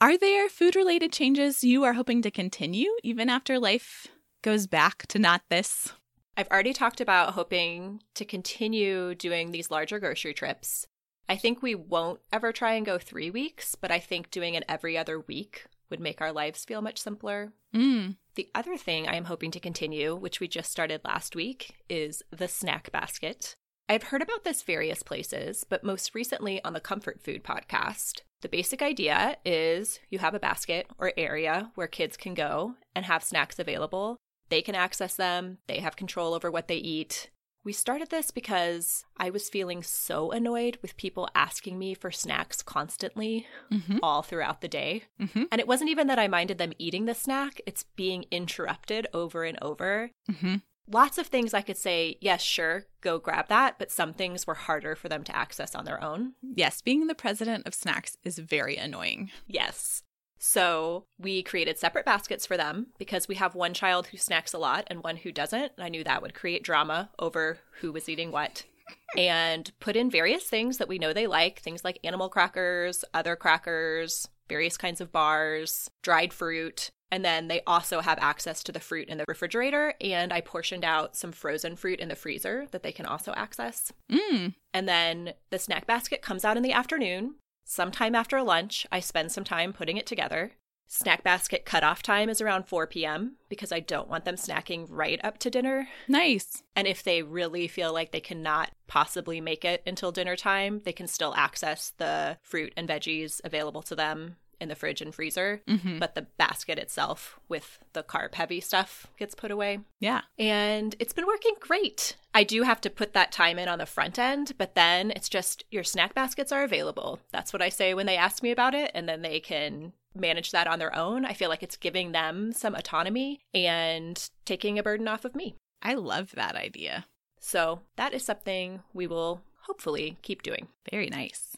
Are 0.00 0.16
there 0.16 0.48
food 0.48 0.74
related 0.74 1.12
changes 1.12 1.62
you 1.62 1.84
are 1.84 1.92
hoping 1.92 2.22
to 2.22 2.30
continue 2.30 2.88
even 3.04 3.28
after 3.28 3.58
life 3.58 4.06
goes 4.40 4.66
back 4.66 5.06
to 5.08 5.18
not 5.18 5.42
this? 5.50 5.92
I've 6.38 6.48
already 6.52 6.72
talked 6.72 7.00
about 7.00 7.34
hoping 7.34 8.00
to 8.14 8.24
continue 8.24 9.16
doing 9.16 9.50
these 9.50 9.72
larger 9.72 9.98
grocery 9.98 10.32
trips. 10.32 10.86
I 11.28 11.34
think 11.34 11.60
we 11.60 11.74
won't 11.74 12.20
ever 12.32 12.52
try 12.52 12.74
and 12.74 12.86
go 12.86 12.96
three 12.96 13.28
weeks, 13.28 13.74
but 13.74 13.90
I 13.90 13.98
think 13.98 14.30
doing 14.30 14.54
it 14.54 14.62
every 14.68 14.96
other 14.96 15.18
week 15.18 15.66
would 15.90 15.98
make 15.98 16.20
our 16.20 16.30
lives 16.30 16.64
feel 16.64 16.80
much 16.80 16.98
simpler. 17.00 17.52
Mm. 17.74 18.18
The 18.36 18.48
other 18.54 18.76
thing 18.76 19.08
I 19.08 19.16
am 19.16 19.24
hoping 19.24 19.50
to 19.50 19.58
continue, 19.58 20.14
which 20.14 20.38
we 20.38 20.46
just 20.46 20.70
started 20.70 21.00
last 21.04 21.34
week, 21.34 21.74
is 21.88 22.22
the 22.30 22.46
snack 22.46 22.92
basket. 22.92 23.56
I've 23.88 24.04
heard 24.04 24.22
about 24.22 24.44
this 24.44 24.62
various 24.62 25.02
places, 25.02 25.66
but 25.68 25.82
most 25.82 26.14
recently 26.14 26.62
on 26.62 26.72
the 26.72 26.78
Comfort 26.78 27.20
Food 27.20 27.42
podcast. 27.42 28.20
The 28.42 28.48
basic 28.48 28.80
idea 28.80 29.38
is 29.44 29.98
you 30.08 30.20
have 30.20 30.34
a 30.34 30.40
basket 30.40 30.86
or 31.00 31.12
area 31.16 31.72
where 31.74 31.88
kids 31.88 32.16
can 32.16 32.34
go 32.34 32.76
and 32.94 33.06
have 33.06 33.24
snacks 33.24 33.58
available. 33.58 34.18
They 34.48 34.62
can 34.62 34.74
access 34.74 35.14
them, 35.14 35.58
they 35.66 35.80
have 35.80 35.96
control 35.96 36.34
over 36.34 36.50
what 36.50 36.68
they 36.68 36.76
eat. 36.76 37.30
We 37.64 37.72
started 37.72 38.08
this 38.08 38.30
because 38.30 39.04
I 39.18 39.28
was 39.30 39.50
feeling 39.50 39.82
so 39.82 40.30
annoyed 40.30 40.78
with 40.80 40.96
people 40.96 41.28
asking 41.34 41.78
me 41.78 41.92
for 41.92 42.10
snacks 42.10 42.62
constantly 42.62 43.46
Mm-hmm. 43.70 43.98
all 44.02 44.22
throughout 44.22 44.62
the 44.62 44.68
day. 44.68 45.02
Mm-hmm. 45.20 45.44
And 45.52 45.60
it 45.60 45.68
wasn't 45.68 45.90
even 45.90 46.06
that 46.06 46.18
I 46.18 46.28
minded 46.28 46.56
them 46.56 46.72
eating 46.78 47.04
the 47.04 47.14
snack, 47.14 47.60
it's 47.66 47.84
being 47.96 48.24
interrupted 48.30 49.06
over 49.12 49.44
and 49.44 49.58
over. 49.60 50.12
Mm-hmm. 50.30 50.56
Lots 50.90 51.18
of 51.18 51.26
things 51.26 51.52
I 51.52 51.60
could 51.60 51.76
say, 51.76 52.16
yes, 52.22 52.40
sure, 52.40 52.86
go 53.02 53.18
grab 53.18 53.48
that, 53.48 53.78
but 53.78 53.90
some 53.90 54.14
things 54.14 54.46
were 54.46 54.54
harder 54.54 54.96
for 54.96 55.10
them 55.10 55.22
to 55.24 55.36
access 55.36 55.74
on 55.74 55.84
their 55.84 56.02
own. 56.02 56.32
Yes, 56.42 56.80
being 56.80 57.06
the 57.08 57.14
president 57.14 57.66
of 57.66 57.74
snacks 57.74 58.16
is 58.24 58.38
very 58.38 58.76
annoying. 58.76 59.30
Yes. 59.46 60.02
So 60.38 61.04
we 61.18 61.42
created 61.42 61.78
separate 61.78 62.04
baskets 62.04 62.46
for 62.46 62.56
them 62.56 62.88
because 62.98 63.28
we 63.28 63.34
have 63.36 63.54
one 63.54 63.74
child 63.74 64.08
who 64.08 64.16
snacks 64.16 64.52
a 64.52 64.58
lot 64.58 64.84
and 64.86 65.02
one 65.02 65.16
who 65.16 65.32
doesn't. 65.32 65.72
And 65.76 65.84
I 65.84 65.88
knew 65.88 66.04
that 66.04 66.22
would 66.22 66.34
create 66.34 66.62
drama 66.62 67.10
over 67.18 67.58
who 67.80 67.92
was 67.92 68.08
eating 68.08 68.30
what. 68.30 68.64
and 69.16 69.70
put 69.80 69.96
in 69.96 70.10
various 70.10 70.44
things 70.44 70.78
that 70.78 70.88
we 70.88 70.98
know 70.98 71.12
they 71.12 71.26
like 71.26 71.60
things 71.60 71.84
like 71.84 71.98
animal 72.04 72.28
crackers, 72.28 73.04
other 73.12 73.36
crackers, 73.36 74.28
various 74.48 74.76
kinds 74.76 75.00
of 75.00 75.12
bars, 75.12 75.90
dried 76.02 76.32
fruit. 76.32 76.90
And 77.10 77.24
then 77.24 77.48
they 77.48 77.62
also 77.66 78.00
have 78.00 78.18
access 78.20 78.62
to 78.64 78.72
the 78.72 78.80
fruit 78.80 79.08
in 79.08 79.16
the 79.16 79.24
refrigerator. 79.26 79.94
And 80.00 80.32
I 80.32 80.42
portioned 80.42 80.84
out 80.84 81.16
some 81.16 81.32
frozen 81.32 81.74
fruit 81.74 82.00
in 82.00 82.08
the 82.08 82.16
freezer 82.16 82.66
that 82.70 82.82
they 82.82 82.92
can 82.92 83.06
also 83.06 83.32
access. 83.34 83.92
Mm. 84.10 84.54
And 84.74 84.88
then 84.88 85.32
the 85.50 85.58
snack 85.58 85.86
basket 85.86 86.20
comes 86.20 86.44
out 86.44 86.58
in 86.58 86.62
the 86.62 86.72
afternoon. 86.72 87.36
Sometime 87.70 88.14
after 88.14 88.42
lunch, 88.42 88.86
I 88.90 89.00
spend 89.00 89.30
some 89.30 89.44
time 89.44 89.74
putting 89.74 89.98
it 89.98 90.06
together. 90.06 90.52
Snack 90.86 91.22
basket 91.22 91.66
cutoff 91.66 92.02
time 92.02 92.30
is 92.30 92.40
around 92.40 92.66
4 92.66 92.86
p.m. 92.86 93.36
because 93.50 93.72
I 93.72 93.80
don't 93.80 94.08
want 94.08 94.24
them 94.24 94.36
snacking 94.36 94.86
right 94.88 95.20
up 95.22 95.36
to 95.40 95.50
dinner. 95.50 95.86
Nice. 96.08 96.62
And 96.74 96.88
if 96.88 97.02
they 97.02 97.22
really 97.22 97.68
feel 97.68 97.92
like 97.92 98.10
they 98.10 98.20
cannot 98.20 98.70
possibly 98.86 99.42
make 99.42 99.66
it 99.66 99.82
until 99.86 100.12
dinner 100.12 100.34
time, 100.34 100.80
they 100.86 100.94
can 100.94 101.06
still 101.06 101.34
access 101.36 101.92
the 101.98 102.38
fruit 102.40 102.72
and 102.74 102.88
veggies 102.88 103.42
available 103.44 103.82
to 103.82 103.94
them 103.94 104.36
in 104.60 104.68
the 104.68 104.74
fridge 104.74 105.00
and 105.00 105.14
freezer. 105.14 105.62
Mm-hmm. 105.68 105.98
But 105.98 106.14
the 106.14 106.26
basket 106.36 106.78
itself 106.78 107.38
with 107.48 107.78
the 107.92 108.02
carb 108.02 108.34
heavy 108.34 108.60
stuff 108.60 109.06
gets 109.18 109.34
put 109.34 109.50
away 109.50 109.80
Yeah. 110.00 110.22
and 110.38 110.94
it's 110.98 111.12
been 111.12 111.26
working 111.26 111.54
great. 111.60 112.16
I 112.34 112.44
do 112.44 112.62
have 112.62 112.80
to 112.82 112.90
put 112.90 113.12
that 113.14 113.32
time 113.32 113.58
in 113.58 113.68
on 113.68 113.78
the 113.78 113.86
front 113.86 114.18
end, 114.18 114.52
but 114.58 114.74
then 114.74 115.10
it's 115.10 115.28
just 115.28 115.64
your 115.70 115.82
snack 115.84 116.14
baskets 116.14 116.52
are 116.52 116.62
available. 116.62 117.20
That's 117.32 117.52
what 117.52 117.62
I 117.62 117.68
say 117.68 117.94
when 117.94 118.06
they 118.06 118.16
ask 118.16 118.42
me 118.42 118.50
about 118.50 118.74
it, 118.74 118.90
and 118.94 119.08
then 119.08 119.22
they 119.22 119.40
can 119.40 119.92
manage 120.14 120.52
that 120.52 120.66
on 120.66 120.78
their 120.78 120.94
own. 120.94 121.24
I 121.24 121.32
feel 121.32 121.48
like 121.48 121.62
it's 121.62 121.76
giving 121.76 122.12
them 122.12 122.52
some 122.52 122.74
autonomy 122.74 123.40
and 123.54 124.28
taking 124.44 124.78
a 124.78 124.82
burden 124.82 125.08
off 125.08 125.24
of 125.24 125.34
me. 125.34 125.54
I 125.82 125.94
love 125.94 126.32
that 126.32 126.54
idea. 126.56 127.06
So 127.40 127.80
that 127.96 128.12
is 128.12 128.24
something 128.24 128.82
we 128.92 129.06
will 129.06 129.42
hopefully 129.62 130.16
keep 130.22 130.42
doing. 130.42 130.68
Very 130.90 131.08
nice. 131.08 131.56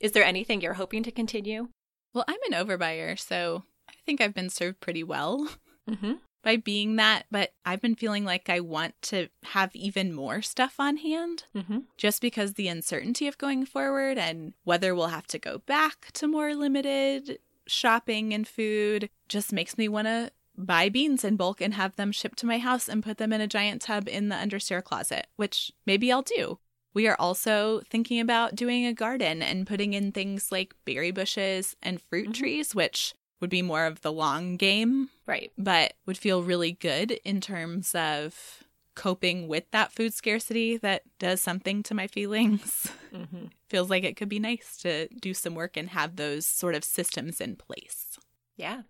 Is 0.00 0.12
there 0.12 0.24
anything 0.24 0.60
you're 0.60 0.74
hoping 0.74 1.02
to 1.04 1.10
continue? 1.10 1.68
Well, 2.14 2.24
I'm 2.28 2.38
an 2.52 2.66
overbuyer, 2.66 3.18
so 3.18 3.64
I 3.88 3.92
think 4.06 4.20
I've 4.20 4.34
been 4.34 4.50
served 4.50 4.80
pretty 4.80 5.02
well 5.04 5.48
Mm-hmm. 5.90 6.12
by 6.44 6.56
being 6.56 6.96
that, 6.96 7.24
but 7.32 7.50
I've 7.66 7.80
been 7.80 7.96
feeling 7.96 8.24
like 8.24 8.48
I 8.48 8.60
want 8.60 8.94
to 9.02 9.28
have 9.44 9.74
even 9.74 10.12
more 10.12 10.40
stuff 10.42 10.76
on 10.78 10.98
hand 10.98 11.44
Mm-hmm. 11.56 11.78
just 11.96 12.20
because 12.22 12.52
the 12.54 12.68
uncertainty 12.68 13.26
of 13.26 13.38
going 13.38 13.64
forward 13.66 14.16
and 14.18 14.52
whether 14.64 14.94
we'll 14.94 15.08
have 15.08 15.26
to 15.28 15.38
go 15.38 15.58
back 15.58 16.12
to 16.14 16.28
more 16.28 16.54
limited 16.54 17.38
shopping 17.66 18.32
and 18.32 18.46
food 18.46 19.10
just 19.28 19.52
makes 19.52 19.76
me 19.76 19.88
want 19.88 20.06
to 20.06 20.30
buy 20.56 20.88
beans 20.88 21.24
in 21.24 21.36
bulk 21.36 21.60
and 21.60 21.74
have 21.74 21.96
them 21.96 22.12
shipped 22.12 22.38
to 22.38 22.46
my 22.46 22.58
house 22.58 22.88
and 22.88 23.02
put 23.02 23.18
them 23.18 23.32
in 23.32 23.40
a 23.40 23.46
giant 23.48 23.82
tub 23.82 24.06
in 24.08 24.28
the 24.28 24.36
understair 24.36 24.82
closet, 24.84 25.26
which 25.36 25.72
maybe 25.86 26.12
I'll 26.12 26.22
do. 26.22 26.58
We 26.92 27.06
are 27.06 27.16
also 27.18 27.80
thinking 27.88 28.18
about 28.20 28.54
doing 28.56 28.84
a 28.86 28.92
garden 28.92 29.42
and 29.42 29.66
putting 29.66 29.92
in 29.94 30.12
things 30.12 30.50
like 30.50 30.74
berry 30.84 31.10
bushes 31.12 31.76
and 31.82 32.00
fruit 32.02 32.30
Mhm. 32.30 32.34
trees, 32.34 32.74
which 32.74 33.14
would 33.40 33.50
be 33.50 33.62
more 33.62 33.86
of 33.86 34.00
the 34.02 34.12
long 34.12 34.56
game, 34.56 35.08
Right. 35.26 35.52
but 35.56 35.94
would 36.06 36.18
feel 36.18 36.42
really 36.42 36.72
good 36.72 37.12
in 37.24 37.40
terms 37.40 37.94
of 37.94 38.64
coping 38.96 39.46
with 39.48 39.70
that 39.70 39.92
food 39.92 40.12
scarcity 40.12 40.76
that 40.78 41.02
does 41.18 41.40
something 41.40 41.82
to 41.84 41.94
my 41.94 42.06
feelings. 42.06 42.88
hmm 43.12 43.46
Feels 43.68 43.88
like 43.88 44.02
it 44.02 44.16
could 44.16 44.28
be 44.28 44.40
nice 44.40 44.76
to 44.78 45.06
do 45.08 45.32
some 45.32 45.54
work 45.54 45.76
and 45.76 45.90
have 45.90 46.16
those 46.16 46.44
sort 46.44 46.74
of 46.74 46.82
systems 46.82 47.40
in 47.40 47.54
place. 47.54 48.18
Yeah. 48.56 48.82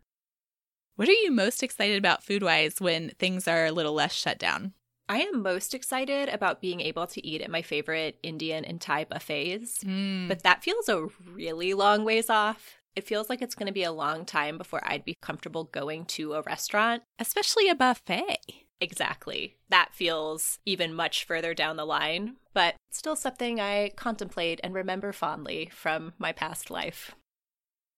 What 0.96 1.08
are 1.08 1.12
you 1.12 1.30
most 1.30 1.62
excited 1.62 1.98
about 1.98 2.24
food 2.24 2.42
wise 2.42 2.80
when 2.80 3.10
things 3.18 3.46
are 3.46 3.66
a 3.66 3.72
little 3.72 3.92
less 3.92 4.14
shut 4.14 4.38
down? 4.38 4.72
I 5.10 5.22
am 5.22 5.42
most 5.42 5.74
excited 5.74 6.28
about 6.28 6.60
being 6.60 6.80
able 6.80 7.08
to 7.08 7.26
eat 7.26 7.42
at 7.42 7.50
my 7.50 7.62
favorite 7.62 8.16
Indian 8.22 8.64
and 8.64 8.80
Thai 8.80 9.06
buffets, 9.06 9.82
But 9.82 10.28
but 10.28 10.42
that 10.44 10.62
feels 10.62 10.88
a 10.88 11.08
really 11.26 11.74
long 11.74 12.04
ways 12.04 12.30
off. 12.30 12.78
It 12.94 13.08
feels 13.08 13.28
like 13.28 13.42
it's 13.42 13.56
going 13.56 13.66
to 13.66 13.72
be 13.72 13.82
a 13.82 13.90
long 13.90 14.24
time 14.24 14.56
before 14.56 14.80
I'd 14.84 15.04
be 15.04 15.16
comfortable 15.20 15.64
going 15.64 16.04
to 16.16 16.34
a 16.34 16.42
restaurant. 16.42 17.02
especially 17.18 17.68
a 17.68 17.74
buffet. 17.74 18.38
Exactly. 18.80 19.56
That 19.68 19.88
feels 19.92 20.60
even 20.64 20.94
much 20.94 21.24
further 21.24 21.54
down 21.54 21.74
the 21.74 21.84
line, 21.84 22.36
but 22.54 22.76
still 22.92 23.16
something 23.16 23.58
I 23.58 23.90
contemplate 23.96 24.60
and 24.62 24.74
remember 24.74 25.12
fondly 25.12 25.70
from 25.74 26.12
my 26.18 26.30
past 26.30 26.70
life. 26.70 27.16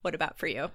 What 0.01 0.15
about 0.15 0.39
for 0.39 0.47
you? 0.47 0.71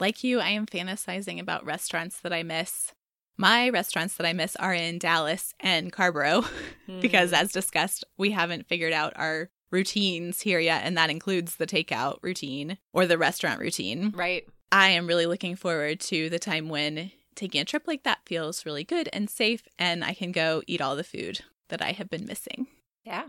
Like 0.00 0.24
you, 0.24 0.40
I 0.40 0.48
am 0.48 0.66
fantasizing 0.66 1.38
about 1.38 1.64
restaurants 1.64 2.18
that 2.20 2.32
I 2.32 2.42
miss. 2.42 2.92
My 3.40 3.70
restaurants 3.70 4.16
that 4.16 4.26
I 4.26 4.34
miss 4.34 4.54
are 4.56 4.74
in 4.74 4.98
Dallas 4.98 5.54
and 5.60 5.90
Carrboro 5.90 6.44
because, 7.00 7.30
hmm. 7.30 7.36
as 7.36 7.52
discussed, 7.52 8.04
we 8.18 8.32
haven't 8.32 8.68
figured 8.68 8.92
out 8.92 9.14
our 9.16 9.48
routines 9.70 10.42
here 10.42 10.60
yet, 10.60 10.82
and 10.84 10.94
that 10.98 11.08
includes 11.08 11.56
the 11.56 11.66
takeout 11.66 12.18
routine 12.20 12.76
or 12.92 13.06
the 13.06 13.16
restaurant 13.16 13.58
routine. 13.58 14.12
right. 14.14 14.46
I 14.70 14.90
am 14.90 15.06
really 15.06 15.24
looking 15.24 15.56
forward 15.56 16.00
to 16.00 16.28
the 16.28 16.38
time 16.38 16.68
when 16.68 17.12
taking 17.34 17.62
a 17.62 17.64
trip 17.64 17.84
like 17.86 18.02
that 18.02 18.26
feels 18.26 18.66
really 18.66 18.84
good 18.84 19.08
and 19.10 19.30
safe, 19.30 19.62
and 19.78 20.04
I 20.04 20.12
can 20.12 20.32
go 20.32 20.62
eat 20.66 20.82
all 20.82 20.94
the 20.94 21.02
food 21.02 21.40
that 21.70 21.80
I 21.80 21.92
have 21.92 22.10
been 22.10 22.26
missing. 22.26 22.66
Yeah. 23.04 23.28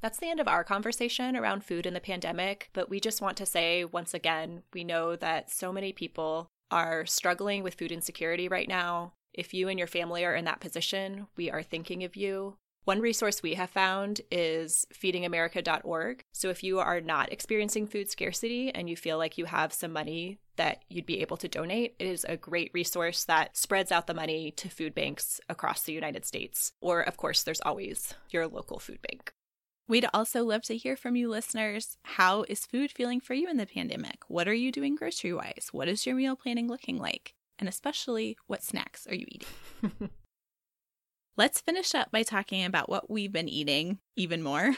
That's 0.00 0.18
the 0.18 0.30
end 0.30 0.38
of 0.38 0.46
our 0.46 0.62
conversation 0.62 1.36
around 1.36 1.64
food 1.64 1.86
in 1.86 1.94
the 1.94 2.00
pandemic, 2.00 2.70
but 2.72 2.88
we 2.88 3.00
just 3.00 3.20
want 3.20 3.36
to 3.38 3.46
say 3.46 3.84
once 3.84 4.14
again, 4.14 4.62
we 4.72 4.84
know 4.84 5.16
that 5.16 5.50
so 5.50 5.72
many 5.72 5.92
people 5.92 6.52
are 6.70 7.06
struggling 7.06 7.62
with 7.62 7.74
food 7.74 7.92
insecurity 7.92 8.48
right 8.48 8.68
now. 8.68 9.12
If 9.32 9.54
you 9.54 9.68
and 9.68 9.78
your 9.78 9.88
family 9.88 10.24
are 10.24 10.34
in 10.34 10.44
that 10.46 10.60
position, 10.60 11.26
we 11.36 11.50
are 11.50 11.62
thinking 11.62 12.04
of 12.04 12.16
you. 12.16 12.56
One 12.84 13.00
resource 13.00 13.42
we 13.42 13.52
have 13.54 13.68
found 13.68 14.22
is 14.30 14.86
feedingamerica.org. 14.94 16.22
So 16.32 16.48
if 16.48 16.64
you 16.64 16.78
are 16.78 17.02
not 17.02 17.30
experiencing 17.30 17.86
food 17.86 18.10
scarcity 18.10 18.74
and 18.74 18.88
you 18.88 18.96
feel 18.96 19.18
like 19.18 19.36
you 19.36 19.44
have 19.44 19.74
some 19.74 19.92
money 19.92 20.38
that 20.56 20.82
you'd 20.88 21.04
be 21.04 21.20
able 21.20 21.36
to 21.36 21.48
donate, 21.48 21.96
it 21.98 22.06
is 22.06 22.24
a 22.26 22.38
great 22.38 22.70
resource 22.72 23.24
that 23.24 23.56
spreads 23.58 23.92
out 23.92 24.06
the 24.06 24.14
money 24.14 24.50
to 24.52 24.70
food 24.70 24.94
banks 24.94 25.38
across 25.50 25.82
the 25.82 25.92
United 25.92 26.24
States. 26.24 26.72
Or, 26.80 27.02
of 27.02 27.18
course, 27.18 27.42
there's 27.42 27.60
always 27.60 28.14
your 28.30 28.46
local 28.46 28.78
food 28.78 29.00
bank. 29.02 29.32
We'd 29.88 30.06
also 30.12 30.44
love 30.44 30.62
to 30.64 30.76
hear 30.76 30.96
from 30.96 31.16
you 31.16 31.30
listeners. 31.30 31.96
How 32.02 32.42
is 32.42 32.66
food 32.66 32.92
feeling 32.92 33.20
for 33.20 33.32
you 33.32 33.48
in 33.48 33.56
the 33.56 33.64
pandemic? 33.64 34.18
What 34.28 34.46
are 34.46 34.54
you 34.54 34.70
doing 34.70 34.94
grocery 34.94 35.32
wise? 35.32 35.70
What 35.72 35.88
is 35.88 36.04
your 36.04 36.14
meal 36.14 36.36
planning 36.36 36.68
looking 36.68 36.98
like? 36.98 37.34
And 37.58 37.70
especially, 37.70 38.36
what 38.46 38.62
snacks 38.62 39.06
are 39.06 39.14
you 39.14 39.24
eating? 39.26 39.48
Let's 41.38 41.62
finish 41.62 41.94
up 41.94 42.10
by 42.10 42.22
talking 42.22 42.66
about 42.66 42.90
what 42.90 43.08
we've 43.08 43.32
been 43.32 43.48
eating 43.48 43.98
even 44.14 44.42
more. 44.42 44.76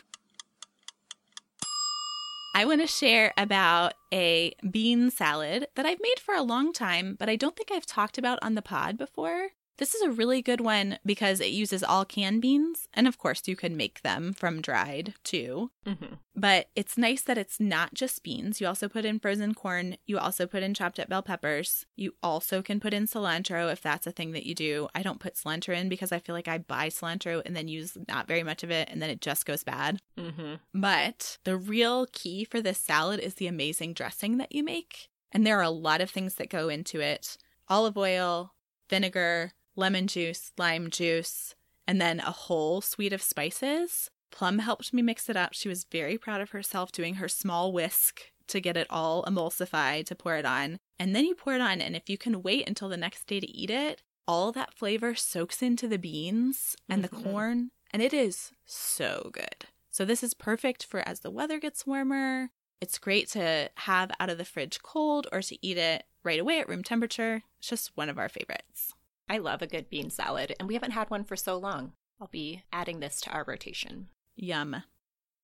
I 2.55 2.65
want 2.65 2.81
to 2.81 2.87
share 2.87 3.33
about 3.37 3.95
a 4.13 4.55
bean 4.71 5.11
salad 5.11 5.67
that 5.75 5.87
I've 5.87 6.01
made 6.01 6.21
for 6.21 6.35
a 6.35 6.43
long 6.43 6.73
time, 6.73 7.17
but 7.19 7.29
I 7.29 7.35
don't 7.35 7.57
think 7.57 7.73
I've 7.73 7.87
talked 7.87 8.17
about 8.17 8.39
on 8.43 8.55
the 8.55 8.63
pod 8.63 8.97
before. 8.97 9.49
This 9.81 9.95
is 9.95 10.03
a 10.03 10.11
really 10.11 10.43
good 10.43 10.61
one 10.61 10.99
because 11.07 11.41
it 11.41 11.53
uses 11.53 11.83
all 11.83 12.05
canned 12.05 12.43
beans, 12.43 12.87
and 12.93 13.09
of 13.09 13.17
course, 13.17 13.49
you 13.49 13.57
can 13.57 13.79
make 13.79 14.03
them 14.03 14.35
from 14.35 14.61
dried 14.61 15.15
too. 15.25 15.71
Mm-hmm. 15.87 16.17
But 16.37 16.69
it's 16.77 16.99
nice 16.99 17.23
that 17.23 17.39
it's 17.39 17.59
not 17.59 17.95
just 17.95 18.23
beans. 18.23 18.61
You 18.61 18.67
also 18.67 18.91
put 18.91 19.07
in 19.07 19.19
frozen 19.19 19.55
corn. 19.55 19.97
You 20.07 20.19
also 20.19 20.47
put 20.47 20.63
in 20.63 20.75
chopped 20.75 21.01
up 21.01 21.09
bell 21.09 21.23
peppers. 21.23 21.87
You 21.97 22.13
also 22.23 22.61
can 22.61 22.79
put 22.79 22.93
in 22.93 23.07
cilantro 23.07 23.73
if 23.73 23.81
that's 23.81 24.07
a 24.07 24.13
thing 24.13 24.33
that 24.33 24.45
you 24.45 24.55
do. 24.55 24.89
I 24.95 25.03
don't 25.03 25.19
put 25.19 25.37
cilantro 25.37 25.75
in 25.75 25.89
because 25.89 26.13
I 26.13 26.19
feel 26.19 26.35
like 26.35 26.49
I 26.49 26.59
buy 26.59 26.91
cilantro 26.91 27.41
and 27.47 27.57
then 27.57 27.67
use 27.67 27.97
not 28.07 28.29
very 28.29 28.43
much 28.43 28.63
of 28.63 28.71
it 28.71 28.91
and 28.93 29.01
then 29.01 29.09
it 29.09 29.23
just 29.23 29.47
goes 29.47 29.65
bad. 29.65 30.03
Mm-hmm. 30.19 30.57
But 30.75 31.39
the 31.45 31.57
real 31.57 32.07
key 32.13 32.45
for 32.45 32.61
this 32.61 32.79
salad 32.79 33.19
is 33.19 33.37
the 33.37 33.47
amazing 33.47 33.95
dressing 33.95 34.37
that 34.37 34.55
you 34.55 34.63
make. 34.63 35.09
And 35.33 35.47
there 35.47 35.59
are 35.59 35.63
a 35.63 35.71
lot 35.71 36.03
of 36.03 36.11
things 36.11 36.35
that 36.35 36.51
go 36.51 36.69
into 36.69 37.01
it 37.01 37.39
olive 37.67 37.97
oil, 37.97 38.53
vinegar, 38.91 39.53
lemon 39.77 40.07
juice, 40.07 40.53
lime 40.59 40.91
juice, 40.91 41.55
and 41.87 42.01
then 42.01 42.21
a 42.21 42.31
whole 42.31 42.81
suite 42.81 43.13
of 43.13 43.23
spices. 43.23 44.11
Plum 44.31 44.61
helped 44.61 44.93
me 44.93 45.03
mix 45.03 45.29
it 45.29 45.37
up. 45.37 45.55
She 45.55 45.69
was 45.69 45.85
very 45.85 46.17
proud 46.17 46.41
of 46.41 46.51
herself 46.51 46.93
doing 46.93 47.15
her 47.15 47.29
small 47.29 47.73
whisk 47.73 48.31
to 48.47 48.61
get 48.61 48.77
it 48.77 48.87
all 48.91 49.25
emulsified 49.25 50.07
to 50.07 50.15
pour 50.15 50.37
it 50.37 50.45
on. 50.45 50.79
And 50.99 51.15
then 51.15 51.25
you 51.25 51.35
pour 51.35 51.55
it 51.55 51.61
on, 51.61 51.81
and 51.81 51.97
if 51.97 52.09
you 52.09 52.19
can 52.19 52.43
wait 52.43 52.69
until 52.69 52.89
the 52.89 52.97
next 52.97 53.27
day 53.27 53.41
to 53.41 53.51
eat 53.51 53.71
it, 53.71 54.03
all 54.29 54.53
that 54.53 54.75
flavor 54.75 55.15
soaks 55.15 55.63
into 55.63 55.89
the 55.89 55.99
beans 55.99 56.77
and 56.89 57.03
Mhm. 57.03 57.11
the 57.11 57.17
corn, 57.17 57.71
and 57.91 58.03
it 58.03 58.13
is 58.13 58.53
so 58.65 59.31
good. 59.33 59.67
So, 59.91 60.05
this 60.05 60.23
is 60.23 60.35
perfect 60.35 60.85
for 60.85 61.01
as 61.09 61.21
the 61.21 61.31
weather 61.31 61.59
gets 61.59 61.87
warmer. 61.87 62.51
It's 62.81 62.99
great 62.99 63.29
to 63.31 63.71
have 63.77 64.11
out 64.21 64.31
of 64.31 64.39
the 64.39 64.45
fridge 64.45 64.81
cold 64.83 65.27
or 65.33 65.43
to 65.43 65.59
eat 65.67 65.77
it 65.77 66.05
right 66.23 66.39
away 66.41 66.61
at 66.61 66.69
room 66.69 66.85
temperature. 66.85 67.43
It's 67.59 67.69
just 67.69 67.97
one 67.97 68.09
of 68.09 68.19
our 68.19 68.29
favorites. 68.29 68.95
I 69.31 69.39
love 69.39 69.63
a 69.63 69.69
good 69.69 69.89
bean 69.89 70.11
salad, 70.11 70.57
and 70.59 70.67
we 70.67 70.75
haven't 70.75 70.91
had 70.91 71.09
one 71.09 71.23
for 71.23 71.37
so 71.37 71.57
long. 71.57 71.93
I'll 72.21 72.27
be 72.33 72.65
adding 72.73 72.99
this 72.99 73.21
to 73.21 73.31
our 73.31 73.45
rotation. 73.47 74.09
Yum. 74.35 74.83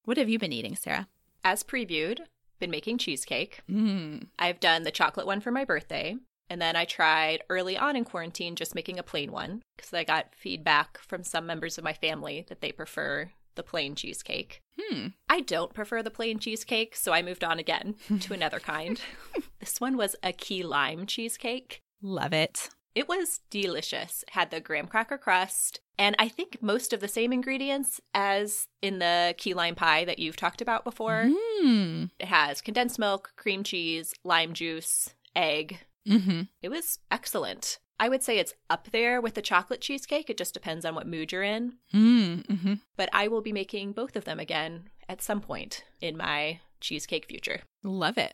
What 0.05 0.17
have 0.17 0.29
you 0.29 0.41
been 0.41 0.53
eating, 0.53 0.75
Sarah? 0.75 1.07
As 1.45 1.63
previewed, 1.63 2.19
been 2.59 2.73
making 2.73 2.99
cheesecake. 2.99 3.61
Mm. 3.71 4.27
I've 4.41 4.59
done 4.59 4.83
the 4.83 4.91
chocolate 4.91 5.25
one 5.25 5.41
for 5.41 5.53
my 5.53 5.65
birthday, 5.65 6.17
and 6.51 6.61
then 6.61 6.75
I 6.75 6.85
tried 6.85 7.45
early 7.49 7.79
on 7.79 7.95
in 7.95 8.05
quarantine 8.05 8.57
just 8.57 8.75
making 8.75 8.99
a 8.99 9.05
plain 9.05 9.31
one 9.31 9.63
because 9.77 9.95
I 9.95 10.03
got 10.03 10.35
feedback 10.35 10.99
from 10.99 11.23
some 11.23 11.47
members 11.47 11.79
of 11.79 11.85
my 11.85 11.93
family 11.93 12.45
that 12.49 12.61
they 12.61 12.73
prefer 12.73 13.31
the 13.55 13.63
plain 13.63 13.95
cheesecake. 13.95 14.63
Hmm. 14.81 15.09
I 15.29 15.43
don't 15.43 15.73
prefer 15.73 16.03
the 16.03 16.11
plain 16.11 16.41
cheesecake, 16.41 16.97
so 16.97 17.13
I 17.13 17.23
moved 17.23 17.45
on 17.45 17.61
again 17.61 17.95
to 18.21 18.35
another 18.35 18.59
kind. 18.59 19.01
this 19.61 19.81
one 19.81 19.97
was 19.97 20.17
a 20.25 20.33
key 20.33 20.65
lime 20.65 21.07
cheesecake. 21.07 21.83
Love 22.03 22.33
it. 22.33 22.69
It 22.97 23.09
was 23.09 23.41
delicious. 23.51 24.25
It 24.27 24.31
had 24.31 24.51
the 24.51 24.59
graham 24.59 24.87
cracker 24.87 25.19
crust, 25.19 25.81
and 25.99 26.17
I 26.19 26.29
think 26.29 26.63
most 26.63 26.95
of 26.95 27.01
the 27.01 27.09
same 27.09 27.31
ingredients 27.31 28.01
as 28.15 28.69
in 28.81 29.01
the 29.01 29.35
key 29.37 29.53
lime 29.53 29.75
pie 29.75 30.07
that 30.07 30.19
you've 30.19 30.37
talked 30.37 30.63
about 30.63 30.83
before. 30.83 31.27
Mm. 31.63 32.11
It 32.19 32.29
has 32.29 32.63
condensed 32.63 32.99
milk, 32.99 33.33
cream 33.37 33.63
cheese, 33.63 34.15
lime 34.25 34.55
juice, 34.55 35.15
egg. 35.37 35.81
Mm-hmm. 36.09 36.43
It 36.63 36.71
was 36.71 37.01
excellent. 37.11 37.79
I 38.01 38.09
would 38.09 38.23
say 38.23 38.39
it's 38.39 38.55
up 38.71 38.89
there 38.93 39.21
with 39.21 39.35
the 39.35 39.43
chocolate 39.43 39.83
cheesecake. 39.83 40.31
It 40.31 40.39
just 40.39 40.55
depends 40.55 40.87
on 40.87 40.95
what 40.95 41.07
mood 41.07 41.33
you're 41.33 41.43
in. 41.43 41.75
Mm-hmm. 41.95 42.75
But 42.97 43.11
I 43.13 43.29
will 43.29 43.43
be 43.43 43.53
making 43.53 43.93
both 43.93 44.17
of 44.17 44.25
them 44.25 44.41
again 44.41 44.89
at 45.07 45.21
some 45.21 45.43
point 45.43 45.85
in 46.01 46.17
my 46.17 46.61
cheesecake 46.81 47.27
future. 47.27 47.61
Love 47.83 48.17
it. 48.17 48.33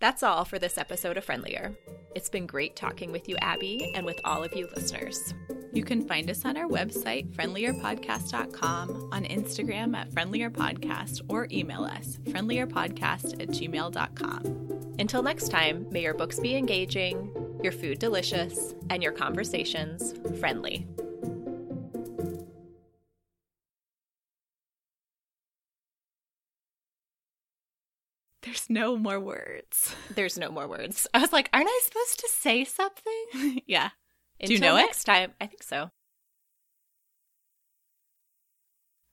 That's 0.00 0.22
all 0.22 0.46
for 0.46 0.58
this 0.58 0.78
episode 0.78 1.18
of 1.18 1.26
Friendlier. 1.26 1.76
It's 2.14 2.30
been 2.30 2.46
great 2.46 2.74
talking 2.74 3.12
with 3.12 3.28
you, 3.28 3.36
Abby, 3.42 3.92
and 3.94 4.06
with 4.06 4.18
all 4.24 4.42
of 4.42 4.56
you 4.56 4.66
listeners. 4.74 5.34
You 5.74 5.84
can 5.84 6.08
find 6.08 6.30
us 6.30 6.46
on 6.46 6.56
our 6.56 6.66
website, 6.66 7.30
friendlierpodcast.com, 7.34 9.10
on 9.12 9.24
Instagram 9.24 9.94
at 9.94 10.10
friendlierpodcast, 10.10 11.20
or 11.28 11.46
email 11.52 11.84
us, 11.84 12.18
friendlierpodcast 12.24 13.42
at 13.42 13.50
gmail.com. 13.50 14.94
Until 14.98 15.22
next 15.22 15.50
time, 15.50 15.86
may 15.90 16.02
your 16.02 16.14
books 16.14 16.40
be 16.40 16.56
engaging, 16.56 17.30
your 17.62 17.72
food 17.72 17.98
delicious, 17.98 18.74
and 18.88 19.02
your 19.02 19.12
conversations 19.12 20.14
friendly. 20.40 20.88
There's 28.50 28.68
no 28.68 28.96
more 28.96 29.20
words. 29.20 29.94
There's 30.16 30.36
no 30.36 30.50
more 30.50 30.66
words. 30.66 31.06
I 31.14 31.20
was 31.20 31.32
like, 31.32 31.48
aren't 31.52 31.68
I 31.68 31.80
supposed 31.84 32.18
to 32.18 32.28
say 32.32 32.64
something? 32.64 33.62
yeah. 33.66 33.90
Until 34.40 34.56
you 34.56 34.60
know 34.60 34.76
it? 34.76 34.80
next 34.80 35.04
time, 35.04 35.34
I 35.40 35.46
think 35.46 35.62
so. 35.62 35.92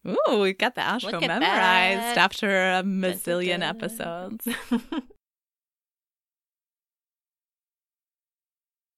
Ooh, 0.08 0.40
we 0.40 0.54
got 0.54 0.74
the 0.74 0.82
outro 0.82 1.22
memorized 1.22 2.02
that. 2.02 2.18
after 2.18 2.50
a 2.50 2.82
mazillion 2.82 3.62
episodes. 3.62 4.48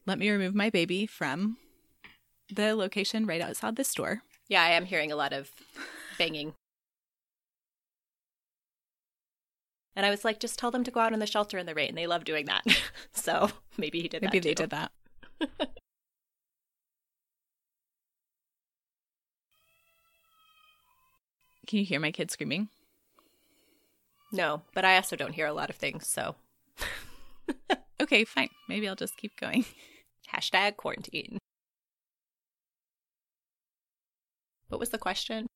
let 0.05 0.19
me 0.19 0.29
remove 0.29 0.55
my 0.55 0.69
baby 0.69 1.05
from 1.05 1.57
the 2.49 2.75
location 2.75 3.25
right 3.25 3.41
outside 3.41 3.75
the 3.75 3.83
store. 3.83 4.21
Yeah, 4.47 4.63
I 4.63 4.69
am 4.69 4.85
hearing 4.85 5.11
a 5.11 5.17
lot 5.17 5.33
of 5.33 5.51
banging. 6.17 6.53
And 9.99 10.05
I 10.05 10.11
was 10.11 10.23
like, 10.23 10.39
just 10.39 10.57
tell 10.57 10.71
them 10.71 10.85
to 10.85 10.91
go 10.91 11.01
out 11.01 11.11
in 11.11 11.19
the 11.19 11.27
shelter 11.27 11.57
in 11.57 11.65
the 11.65 11.75
rain. 11.75 11.93
They 11.93 12.07
love 12.07 12.23
doing 12.23 12.45
that. 12.45 12.63
so 13.11 13.49
maybe 13.77 13.99
he 13.99 14.07
did 14.07 14.21
Maybe 14.21 14.39
that. 14.39 14.43
they 14.47 14.53
too. 14.53 14.63
did 14.63 14.69
that. 14.69 14.91
Can 21.67 21.79
you 21.79 21.83
hear 21.85 21.99
my 21.99 22.11
kid 22.11 22.31
screaming? 22.31 22.69
No, 24.31 24.61
but 24.73 24.85
I 24.85 24.95
also 24.95 25.17
don't 25.17 25.33
hear 25.33 25.47
a 25.47 25.53
lot 25.53 25.69
of 25.69 25.75
things. 25.75 26.07
So 26.07 26.35
Okay, 28.01 28.23
fine. 28.23 28.47
Maybe 28.69 28.87
I'll 28.87 28.95
just 28.95 29.17
keep 29.17 29.35
going. 29.35 29.65
hashtag 30.33 30.77
quarantine. 30.77 31.39
What 34.69 34.79
was 34.79 34.91
the 34.91 34.97
question? 34.97 35.49